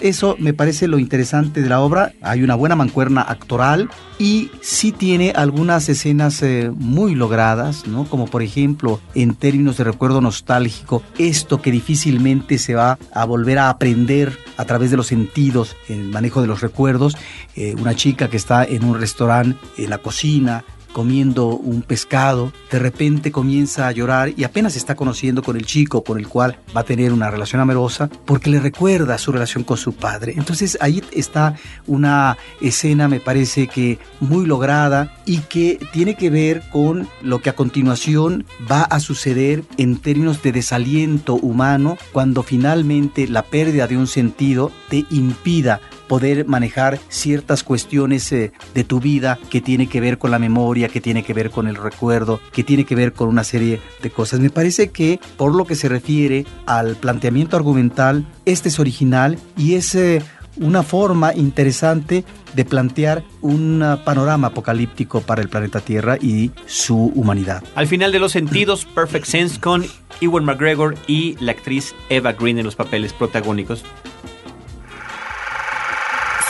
Eso 0.00 0.36
me 0.38 0.54
parece 0.54 0.88
lo 0.88 0.98
interesante 0.98 1.62
de 1.62 1.68
la 1.68 1.80
obra. 1.80 2.12
Hay 2.22 2.42
una 2.42 2.54
buena 2.54 2.76
mancuerna 2.76 3.22
actoral 3.22 3.90
y 4.18 4.50
sí 4.60 4.92
tiene 4.92 5.32
algunas 5.34 5.88
escenas 5.88 6.42
eh, 6.42 6.70
muy 6.74 7.14
logradas, 7.14 7.86
¿no? 7.86 8.04
Como 8.04 8.26
por 8.26 8.42
ejemplo, 8.42 9.00
en 9.14 9.34
términos 9.34 9.76
de 9.76 9.84
recuerdo 9.84 10.20
nostálgico, 10.20 11.02
esto 11.18 11.60
que 11.60 11.70
difícilmente 11.70 12.58
se 12.58 12.74
va 12.74 12.98
a 13.12 13.24
volver 13.24 13.58
a 13.58 13.68
aprender 13.68 14.38
a 14.56 14.64
través 14.64 14.90
de 14.90 14.96
los 14.96 15.06
sentidos, 15.06 15.76
el 15.88 16.08
manejo 16.08 16.40
de 16.40 16.46
los 16.46 16.60
recuerdos. 16.60 17.16
Eh, 17.54 17.74
una 17.78 17.94
chica 17.94 18.28
que 18.28 18.36
está 18.36 18.64
en 18.64 18.84
un 18.84 18.98
restaurante, 18.98 19.58
en 19.78 19.90
la 19.90 19.98
cocina, 19.98 20.64
comiendo 20.96 21.48
un 21.48 21.82
pescado, 21.82 22.54
de 22.70 22.78
repente 22.78 23.30
comienza 23.30 23.86
a 23.86 23.92
llorar 23.92 24.32
y 24.34 24.44
apenas 24.44 24.76
está 24.76 24.94
conociendo 24.94 25.42
con 25.42 25.58
el 25.58 25.66
chico 25.66 26.02
con 26.02 26.18
el 26.18 26.26
cual 26.26 26.58
va 26.74 26.80
a 26.80 26.84
tener 26.84 27.12
una 27.12 27.30
relación 27.30 27.60
amorosa 27.60 28.08
porque 28.24 28.48
le 28.48 28.60
recuerda 28.60 29.18
su 29.18 29.30
relación 29.30 29.62
con 29.62 29.76
su 29.76 29.92
padre. 29.92 30.32
Entonces 30.38 30.78
ahí 30.80 31.02
está 31.12 31.54
una 31.86 32.38
escena, 32.62 33.08
me 33.08 33.20
parece 33.20 33.66
que 33.66 33.98
muy 34.20 34.46
lograda 34.46 35.14
y 35.26 35.40
que 35.40 35.78
tiene 35.92 36.14
que 36.14 36.30
ver 36.30 36.62
con 36.72 37.06
lo 37.20 37.42
que 37.42 37.50
a 37.50 37.56
continuación 37.56 38.46
va 38.72 38.80
a 38.80 38.98
suceder 38.98 39.64
en 39.76 39.98
términos 39.98 40.42
de 40.42 40.52
desaliento 40.52 41.34
humano 41.34 41.98
cuando 42.12 42.42
finalmente 42.42 43.28
la 43.28 43.42
pérdida 43.42 43.86
de 43.86 43.98
un 43.98 44.06
sentido 44.06 44.72
te 44.88 45.04
impida 45.10 45.82
poder 46.08 46.46
manejar 46.46 46.98
ciertas 47.08 47.62
cuestiones 47.62 48.30
eh, 48.32 48.52
de 48.74 48.84
tu 48.84 49.00
vida 49.00 49.38
que 49.50 49.60
tiene 49.60 49.88
que 49.88 50.00
ver 50.00 50.18
con 50.18 50.30
la 50.30 50.38
memoria, 50.38 50.88
que 50.88 51.00
tiene 51.00 51.22
que 51.22 51.34
ver 51.34 51.50
con 51.50 51.68
el 51.68 51.76
recuerdo, 51.76 52.40
que 52.52 52.64
tiene 52.64 52.84
que 52.84 52.94
ver 52.94 53.12
con 53.12 53.28
una 53.28 53.44
serie 53.44 53.80
de 54.02 54.10
cosas. 54.10 54.40
Me 54.40 54.50
parece 54.50 54.90
que 54.90 55.20
por 55.36 55.54
lo 55.54 55.64
que 55.64 55.74
se 55.74 55.88
refiere 55.88 56.46
al 56.66 56.96
planteamiento 56.96 57.56
argumental, 57.56 58.26
este 58.44 58.68
es 58.68 58.78
original 58.78 59.38
y 59.56 59.74
es 59.74 59.94
eh, 59.94 60.22
una 60.58 60.82
forma 60.82 61.34
interesante 61.34 62.24
de 62.54 62.64
plantear 62.64 63.24
un 63.42 63.98
panorama 64.04 64.48
apocalíptico 64.48 65.20
para 65.20 65.42
el 65.42 65.48
planeta 65.48 65.80
Tierra 65.80 66.16
y 66.20 66.50
su 66.66 67.12
humanidad. 67.14 67.62
Al 67.74 67.86
final 67.86 68.12
de 68.12 68.18
los 68.18 68.32
sentidos, 68.32 68.84
Perfect 68.86 69.26
Sense 69.26 69.60
con 69.60 69.84
Ewan 70.20 70.44
McGregor 70.44 70.96
y 71.06 71.36
la 71.40 71.52
actriz 71.52 71.94
Eva 72.08 72.32
Green 72.32 72.58
en 72.58 72.64
los 72.64 72.76
papeles 72.76 73.12
protagónicos. 73.12 73.84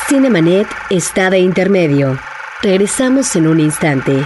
Cinemanet 0.08 0.68
está 0.88 1.30
de 1.30 1.40
intermedio. 1.40 2.16
Regresamos 2.62 3.34
en 3.34 3.48
un 3.48 3.58
instante. 3.58 4.24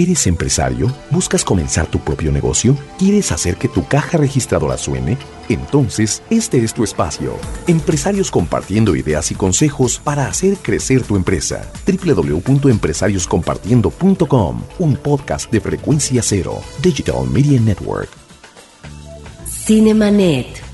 ¿Eres 0.00 0.26
empresario? 0.26 0.90
¿Buscas 1.10 1.44
comenzar 1.44 1.86
tu 1.86 1.98
propio 1.98 2.32
negocio? 2.32 2.74
¿Quieres 2.98 3.32
hacer 3.32 3.56
que 3.56 3.68
tu 3.68 3.86
caja 3.86 4.16
registradora 4.16 4.78
suene? 4.78 5.18
Entonces, 5.50 6.22
este 6.30 6.64
es 6.64 6.72
tu 6.72 6.84
espacio. 6.84 7.34
Empresarios 7.66 8.30
compartiendo 8.30 8.96
ideas 8.96 9.30
y 9.30 9.34
consejos 9.34 10.00
para 10.02 10.26
hacer 10.26 10.56
crecer 10.56 11.02
tu 11.02 11.16
empresa. 11.16 11.70
www.empresarioscompartiendo.com, 11.86 14.62
un 14.78 14.96
podcast 14.96 15.52
de 15.52 15.60
frecuencia 15.60 16.22
cero, 16.22 16.62
Digital 16.82 17.28
Media 17.30 17.60
Network. 17.60 18.08
Cinemanet. 19.46 20.69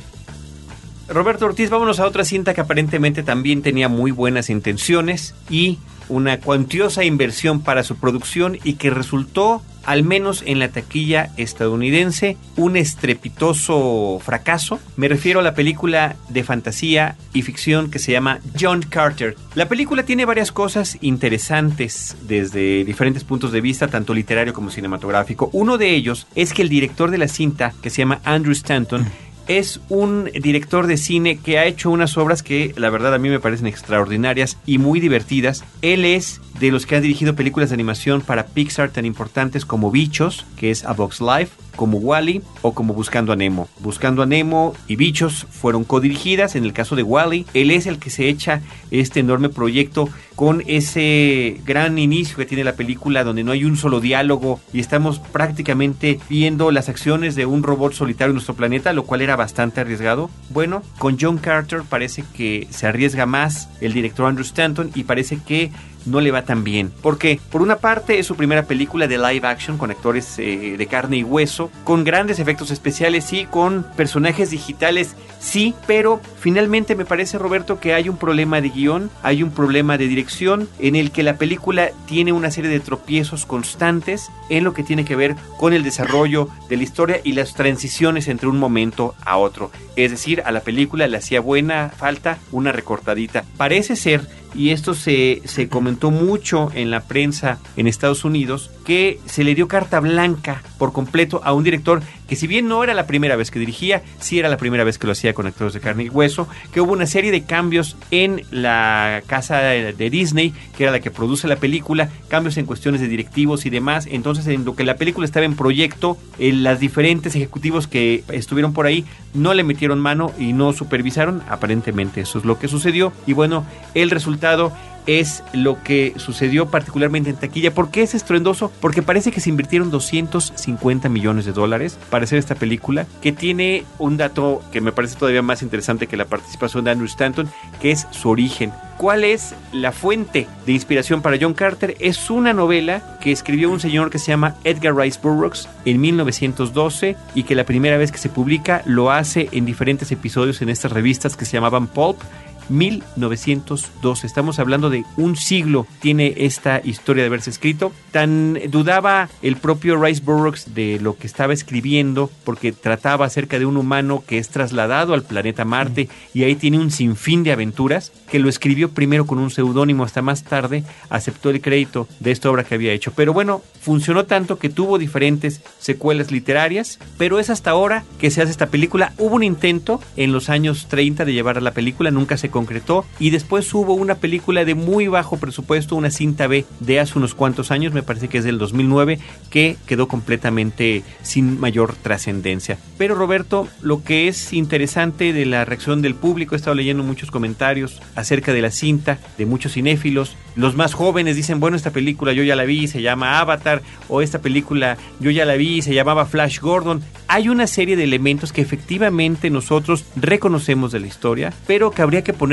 Roberto 1.08 1.46
Ortiz, 1.46 1.70
vámonos 1.70 2.00
a 2.00 2.06
otra 2.06 2.24
cinta 2.24 2.52
que 2.52 2.60
aparentemente 2.60 3.22
también 3.22 3.62
tenía 3.62 3.88
muy 3.88 4.10
buenas 4.10 4.50
intenciones 4.50 5.34
y 5.48 5.78
una 6.08 6.40
cuantiosa 6.40 7.04
inversión 7.04 7.62
para 7.62 7.84
su 7.84 7.96
producción 7.96 8.58
y 8.64 8.74
que 8.74 8.90
resultó, 8.90 9.62
al 9.84 10.02
menos 10.02 10.42
en 10.46 10.58
la 10.58 10.68
taquilla 10.68 11.30
estadounidense, 11.36 12.36
un 12.56 12.76
estrepitoso 12.76 14.20
fracaso. 14.24 14.80
Me 14.96 15.08
refiero 15.08 15.40
a 15.40 15.42
la 15.42 15.54
película 15.54 16.16
de 16.28 16.44
fantasía 16.44 17.16
y 17.32 17.42
ficción 17.42 17.90
que 17.90 17.98
se 17.98 18.12
llama 18.12 18.40
John 18.58 18.82
Carter. 18.82 19.36
La 19.54 19.68
película 19.68 20.04
tiene 20.04 20.24
varias 20.24 20.52
cosas 20.52 20.98
interesantes 21.00 22.16
desde 22.22 22.84
diferentes 22.84 23.24
puntos 23.24 23.52
de 23.52 23.60
vista, 23.60 23.88
tanto 23.88 24.14
literario 24.14 24.54
como 24.54 24.70
cinematográfico. 24.70 25.50
Uno 25.52 25.78
de 25.78 25.94
ellos 25.94 26.26
es 26.34 26.52
que 26.52 26.62
el 26.62 26.68
director 26.68 27.10
de 27.10 27.18
la 27.18 27.28
cinta, 27.28 27.74
que 27.80 27.90
se 27.90 27.98
llama 27.98 28.20
Andrew 28.24 28.52
Stanton, 28.52 29.06
es 29.48 29.80
un 29.88 30.30
director 30.40 30.86
de 30.86 30.96
cine 30.96 31.38
que 31.38 31.58
ha 31.58 31.66
hecho 31.66 31.90
unas 31.90 32.16
obras 32.16 32.42
que 32.42 32.74
la 32.76 32.90
verdad 32.90 33.14
a 33.14 33.18
mí 33.18 33.28
me 33.28 33.40
parecen 33.40 33.66
extraordinarias 33.66 34.58
y 34.66 34.78
muy 34.78 35.00
divertidas. 35.00 35.64
Él 35.82 36.04
es 36.04 36.40
de 36.60 36.70
los 36.70 36.86
que 36.86 36.96
han 36.96 37.02
dirigido 37.02 37.34
películas 37.34 37.70
de 37.70 37.74
animación 37.74 38.20
para 38.20 38.46
Pixar 38.46 38.90
tan 38.90 39.04
importantes 39.04 39.64
como 39.64 39.90
Bichos, 39.90 40.46
que 40.56 40.70
es 40.70 40.84
A 40.84 40.92
Box 40.92 41.20
Life, 41.20 41.52
como 41.76 41.98
Wally 41.98 42.42
o 42.62 42.72
como 42.72 42.94
Buscando 42.94 43.32
a 43.32 43.36
Nemo. 43.36 43.68
Buscando 43.80 44.22
a 44.22 44.26
Nemo 44.26 44.74
y 44.88 44.96
Bichos 44.96 45.46
fueron 45.50 45.84
codirigidas. 45.84 46.56
En 46.56 46.64
el 46.64 46.72
caso 46.72 46.96
de 46.96 47.02
Wally, 47.02 47.46
él 47.54 47.70
es 47.70 47.86
el 47.86 47.98
que 47.98 48.10
se 48.10 48.28
echa 48.28 48.62
este 48.90 49.20
enorme 49.20 49.50
proyecto 49.50 50.08
con 50.34 50.62
ese 50.66 51.60
gran 51.64 51.98
inicio 51.98 52.36
que 52.36 52.46
tiene 52.46 52.64
la 52.64 52.74
película 52.74 53.24
donde 53.24 53.44
no 53.44 53.52
hay 53.52 53.64
un 53.64 53.76
solo 53.76 54.00
diálogo 54.00 54.60
y 54.72 54.80
estamos 54.80 55.18
prácticamente 55.18 56.18
viendo 56.28 56.70
las 56.70 56.88
acciones 56.88 57.36
de 57.36 57.46
un 57.46 57.62
robot 57.62 57.92
solitario 57.92 58.30
en 58.30 58.36
nuestro 58.36 58.54
planeta, 58.54 58.92
lo 58.92 59.04
cual 59.04 59.22
era 59.22 59.36
bastante 59.36 59.80
arriesgado. 59.80 60.30
Bueno, 60.50 60.82
con 60.98 61.18
John 61.20 61.38
Carter 61.38 61.82
parece 61.88 62.24
que 62.34 62.66
se 62.70 62.86
arriesga 62.86 63.26
más 63.26 63.68
el 63.80 63.92
director 63.92 64.26
Andrew 64.26 64.44
Stanton 64.44 64.90
y 64.94 65.04
parece 65.04 65.38
que 65.46 65.70
no 66.06 66.20
le 66.20 66.30
va 66.30 66.42
tan 66.42 66.64
bien. 66.64 66.92
Porque, 67.02 67.40
por 67.50 67.62
una 67.62 67.76
parte, 67.76 68.18
es 68.18 68.26
su 68.26 68.36
primera 68.36 68.64
película 68.64 69.06
de 69.06 69.18
live 69.18 69.46
action 69.46 69.78
con 69.78 69.90
actores 69.90 70.38
eh, 70.38 70.76
de 70.78 70.86
carne 70.86 71.18
y 71.18 71.24
hueso, 71.24 71.70
con 71.84 72.04
grandes 72.04 72.38
efectos 72.38 72.70
especiales 72.70 73.32
y 73.32 73.44
con 73.44 73.84
personajes 73.96 74.50
digitales, 74.50 75.16
sí, 75.38 75.74
pero 75.86 76.20
finalmente 76.40 76.94
me 76.94 77.04
parece, 77.04 77.38
Roberto, 77.38 77.80
que 77.80 77.94
hay 77.94 78.08
un 78.08 78.16
problema 78.16 78.60
de 78.60 78.70
guion, 78.70 79.10
hay 79.22 79.42
un 79.42 79.50
problema 79.50 79.98
de 79.98 80.08
dirección 80.08 80.68
en 80.78 80.96
el 80.96 81.10
que 81.10 81.22
la 81.22 81.36
película 81.36 81.90
tiene 82.06 82.32
una 82.32 82.50
serie 82.50 82.70
de 82.70 82.80
tropiezos 82.80 83.46
constantes 83.46 84.30
en 84.48 84.64
lo 84.64 84.74
que 84.74 84.82
tiene 84.82 85.04
que 85.04 85.16
ver 85.16 85.36
con 85.58 85.72
el 85.72 85.82
desarrollo 85.82 86.48
de 86.68 86.76
la 86.76 86.82
historia 86.82 87.20
y 87.22 87.32
las 87.32 87.54
transiciones 87.54 88.28
entre 88.28 88.48
un 88.48 88.58
momento 88.58 89.14
a 89.24 89.36
otro. 89.36 89.70
Es 89.96 90.10
decir, 90.10 90.42
a 90.44 90.52
la 90.52 90.60
película 90.60 91.06
le 91.06 91.16
hacía 91.16 91.40
buena 91.40 91.90
falta 91.90 92.38
una 92.52 92.72
recortadita. 92.72 93.44
Parece 93.56 93.96
ser 93.96 94.28
y 94.54 94.70
esto 94.70 94.94
se, 94.94 95.42
se 95.44 95.68
comentó 95.68 96.10
mucho 96.10 96.70
en 96.74 96.90
la 96.90 97.02
prensa 97.02 97.58
en 97.76 97.86
Estados 97.86 98.24
Unidos, 98.24 98.70
que 98.84 99.20
se 99.26 99.44
le 99.44 99.54
dio 99.54 99.68
carta 99.68 100.00
blanca 100.00 100.62
por 100.78 100.92
completo 100.92 101.40
a 101.44 101.52
un 101.52 101.64
director 101.64 102.02
que 102.28 102.36
si 102.36 102.46
bien 102.46 102.68
no 102.68 102.82
era 102.82 102.94
la 102.94 103.06
primera 103.06 103.36
vez 103.36 103.50
que 103.50 103.58
dirigía, 103.58 104.02
sí 104.18 104.38
era 104.38 104.48
la 104.48 104.56
primera 104.56 104.84
vez 104.84 104.98
que 104.98 105.06
lo 105.06 105.12
hacía 105.12 105.34
con 105.34 105.46
actores 105.46 105.74
de 105.74 105.80
carne 105.80 106.04
y 106.04 106.08
hueso, 106.08 106.48
que 106.72 106.80
hubo 106.80 106.92
una 106.92 107.06
serie 107.06 107.30
de 107.30 107.44
cambios 107.44 107.96
en 108.10 108.42
la 108.50 109.22
casa 109.26 109.58
de 109.58 110.10
Disney, 110.10 110.52
que 110.76 110.84
era 110.84 110.92
la 110.92 111.00
que 111.00 111.10
produce 111.10 111.48
la 111.48 111.56
película, 111.56 112.10
cambios 112.28 112.56
en 112.56 112.66
cuestiones 112.66 113.00
de 113.00 113.08
directivos 113.08 113.66
y 113.66 113.70
demás, 113.70 114.06
entonces 114.10 114.46
en 114.46 114.64
lo 114.64 114.74
que 114.76 114.84
la 114.84 114.96
película 114.96 115.24
estaba 115.24 115.46
en 115.46 115.56
proyecto, 115.56 116.16
eh, 116.38 116.52
las 116.52 116.80
diferentes 116.80 117.34
ejecutivos 117.34 117.86
que 117.86 118.24
estuvieron 118.28 118.72
por 118.72 118.86
ahí 118.86 119.04
no 119.34 119.54
le 119.54 119.64
metieron 119.64 120.00
mano 120.00 120.32
y 120.38 120.52
no 120.52 120.72
supervisaron, 120.72 121.42
aparentemente 121.48 122.20
eso 122.22 122.38
es 122.38 122.44
lo 122.44 122.58
que 122.58 122.68
sucedió, 122.68 123.12
y 123.26 123.32
bueno, 123.32 123.64
el 123.94 124.10
resultado 124.10 124.72
es 125.06 125.42
lo 125.52 125.82
que 125.82 126.14
sucedió 126.16 126.66
particularmente 126.66 127.30
en 127.30 127.36
taquilla. 127.36 127.72
¿Por 127.72 127.90
qué 127.90 128.02
es 128.02 128.14
estruendoso? 128.14 128.70
Porque 128.80 129.02
parece 129.02 129.32
que 129.32 129.40
se 129.40 129.50
invirtieron 129.50 129.90
250 129.90 131.08
millones 131.08 131.44
de 131.44 131.52
dólares 131.52 131.98
para 132.10 132.24
hacer 132.24 132.38
esta 132.38 132.54
película, 132.54 133.06
que 133.22 133.32
tiene 133.32 133.84
un 133.98 134.16
dato 134.16 134.62
que 134.72 134.80
me 134.80 134.92
parece 134.92 135.16
todavía 135.16 135.42
más 135.42 135.62
interesante 135.62 136.06
que 136.06 136.16
la 136.16 136.24
participación 136.24 136.84
de 136.84 136.90
Andrew 136.90 137.06
Stanton, 137.06 137.48
que 137.80 137.90
es 137.90 138.06
su 138.10 138.28
origen. 138.28 138.72
¿Cuál 138.96 139.24
es 139.24 139.54
la 139.72 139.92
fuente 139.92 140.46
de 140.64 140.72
inspiración 140.72 141.20
para 141.20 141.36
John 141.38 141.52
Carter? 141.52 141.96
Es 142.00 142.30
una 142.30 142.54
novela 142.54 143.18
que 143.20 143.30
escribió 143.30 143.70
un 143.70 143.78
señor 143.78 144.10
que 144.10 144.18
se 144.18 144.28
llama 144.28 144.54
Edgar 144.64 144.96
Rice 144.96 145.20
Burroughs 145.22 145.68
en 145.84 146.00
1912 146.00 147.14
y 147.34 147.42
que 147.42 147.54
la 147.54 147.64
primera 147.64 147.98
vez 147.98 148.10
que 148.10 148.18
se 148.18 148.30
publica 148.30 148.82
lo 148.86 149.10
hace 149.10 149.50
en 149.52 149.66
diferentes 149.66 150.10
episodios 150.12 150.62
en 150.62 150.70
estas 150.70 150.92
revistas 150.92 151.36
que 151.36 151.44
se 151.44 151.52
llamaban 151.52 151.88
Pulp 151.88 152.18
1902. 152.68 154.24
Estamos 154.24 154.58
hablando 154.58 154.90
de 154.90 155.04
un 155.16 155.36
siglo 155.36 155.86
tiene 156.00 156.34
esta 156.38 156.80
historia 156.84 157.22
de 157.22 157.28
haberse 157.28 157.50
escrito. 157.50 157.92
Tan 158.10 158.58
dudaba 158.68 159.28
el 159.42 159.56
propio 159.56 160.02
Rice 160.02 160.22
Burroughs 160.24 160.74
de 160.74 160.98
lo 161.00 161.16
que 161.16 161.26
estaba 161.26 161.52
escribiendo 161.52 162.30
porque 162.44 162.72
trataba 162.72 163.26
acerca 163.26 163.58
de 163.58 163.66
un 163.66 163.76
humano 163.76 164.22
que 164.26 164.38
es 164.38 164.48
trasladado 164.48 165.14
al 165.14 165.22
planeta 165.22 165.64
Marte 165.64 166.08
y 166.34 166.44
ahí 166.44 166.56
tiene 166.56 166.78
un 166.78 166.90
sinfín 166.90 167.42
de 167.42 167.52
aventuras 167.52 168.12
que 168.30 168.38
lo 168.38 168.48
escribió 168.48 168.90
primero 168.90 169.26
con 169.26 169.38
un 169.38 169.50
seudónimo 169.50 170.04
hasta 170.04 170.22
más 170.22 170.44
tarde 170.44 170.84
aceptó 171.08 171.50
el 171.50 171.60
crédito 171.60 172.08
de 172.20 172.32
esta 172.32 172.50
obra 172.50 172.64
que 172.64 172.74
había 172.74 172.92
hecho. 172.92 173.12
Pero 173.14 173.32
bueno, 173.32 173.62
funcionó 173.80 174.24
tanto 174.24 174.58
que 174.58 174.68
tuvo 174.68 174.98
diferentes 174.98 175.60
secuelas 175.78 176.30
literarias, 176.30 176.98
pero 177.18 177.38
es 177.38 177.50
hasta 177.50 177.70
ahora 177.70 178.04
que 178.18 178.30
se 178.30 178.42
hace 178.42 178.50
esta 178.50 178.66
película. 178.66 179.12
Hubo 179.18 179.36
un 179.36 179.42
intento 179.42 180.00
en 180.16 180.32
los 180.32 180.48
años 180.48 180.86
30 180.88 181.24
de 181.24 181.32
llevar 181.32 181.58
a 181.58 181.60
la 181.60 181.72
película, 181.72 182.10
nunca 182.10 182.36
se 182.36 182.50
concretó 182.56 183.04
y 183.18 183.28
después 183.28 183.74
hubo 183.74 183.92
una 183.92 184.14
película 184.14 184.64
de 184.64 184.74
muy 184.74 185.08
bajo 185.08 185.36
presupuesto, 185.36 185.94
una 185.94 186.10
cinta 186.10 186.46
B 186.46 186.64
de 186.80 187.00
hace 187.00 187.18
unos 187.18 187.34
cuantos 187.34 187.70
años, 187.70 187.92
me 187.92 188.02
parece 188.02 188.28
que 188.28 188.38
es 188.38 188.44
del 188.44 188.56
2009, 188.56 189.18
que 189.50 189.76
quedó 189.86 190.08
completamente 190.08 191.02
sin 191.20 191.60
mayor 191.60 191.94
trascendencia. 191.94 192.78
Pero 192.96 193.14
Roberto, 193.14 193.68
lo 193.82 194.02
que 194.02 194.26
es 194.28 194.54
interesante 194.54 195.34
de 195.34 195.44
la 195.44 195.66
reacción 195.66 196.00
del 196.00 196.14
público, 196.14 196.54
he 196.54 196.56
estado 196.56 196.74
leyendo 196.74 197.02
muchos 197.02 197.30
comentarios 197.30 198.00
acerca 198.14 198.54
de 198.54 198.62
la 198.62 198.70
cinta 198.70 199.18
de 199.36 199.44
muchos 199.44 199.74
cinéfilos, 199.74 200.34
los 200.56 200.74
más 200.74 200.94
jóvenes 200.94 201.36
dicen, 201.36 201.60
bueno, 201.60 201.76
esta 201.76 201.90
película 201.90 202.32
yo 202.32 202.42
ya 202.42 202.56
la 202.56 202.64
vi, 202.64 202.88
se 202.88 203.02
llama 203.02 203.38
Avatar, 203.40 203.82
o 204.08 204.22
esta 204.22 204.40
película 204.40 204.96
yo 205.20 205.30
ya 205.30 205.44
la 205.44 205.56
vi, 205.56 205.82
se 205.82 205.92
llamaba 205.92 206.24
Flash 206.24 206.60
Gordon. 206.60 207.02
Hay 207.28 207.50
una 207.50 207.66
serie 207.66 207.94
de 207.94 208.04
elementos 208.04 208.54
que 208.54 208.62
efectivamente 208.62 209.50
nosotros 209.50 210.06
reconocemos 210.16 210.92
de 210.92 211.00
la 211.00 211.08
historia, 211.08 211.52
pero 211.66 211.90
que 211.90 212.00
habría 212.00 212.24
que 212.24 212.32
poner 212.32 212.45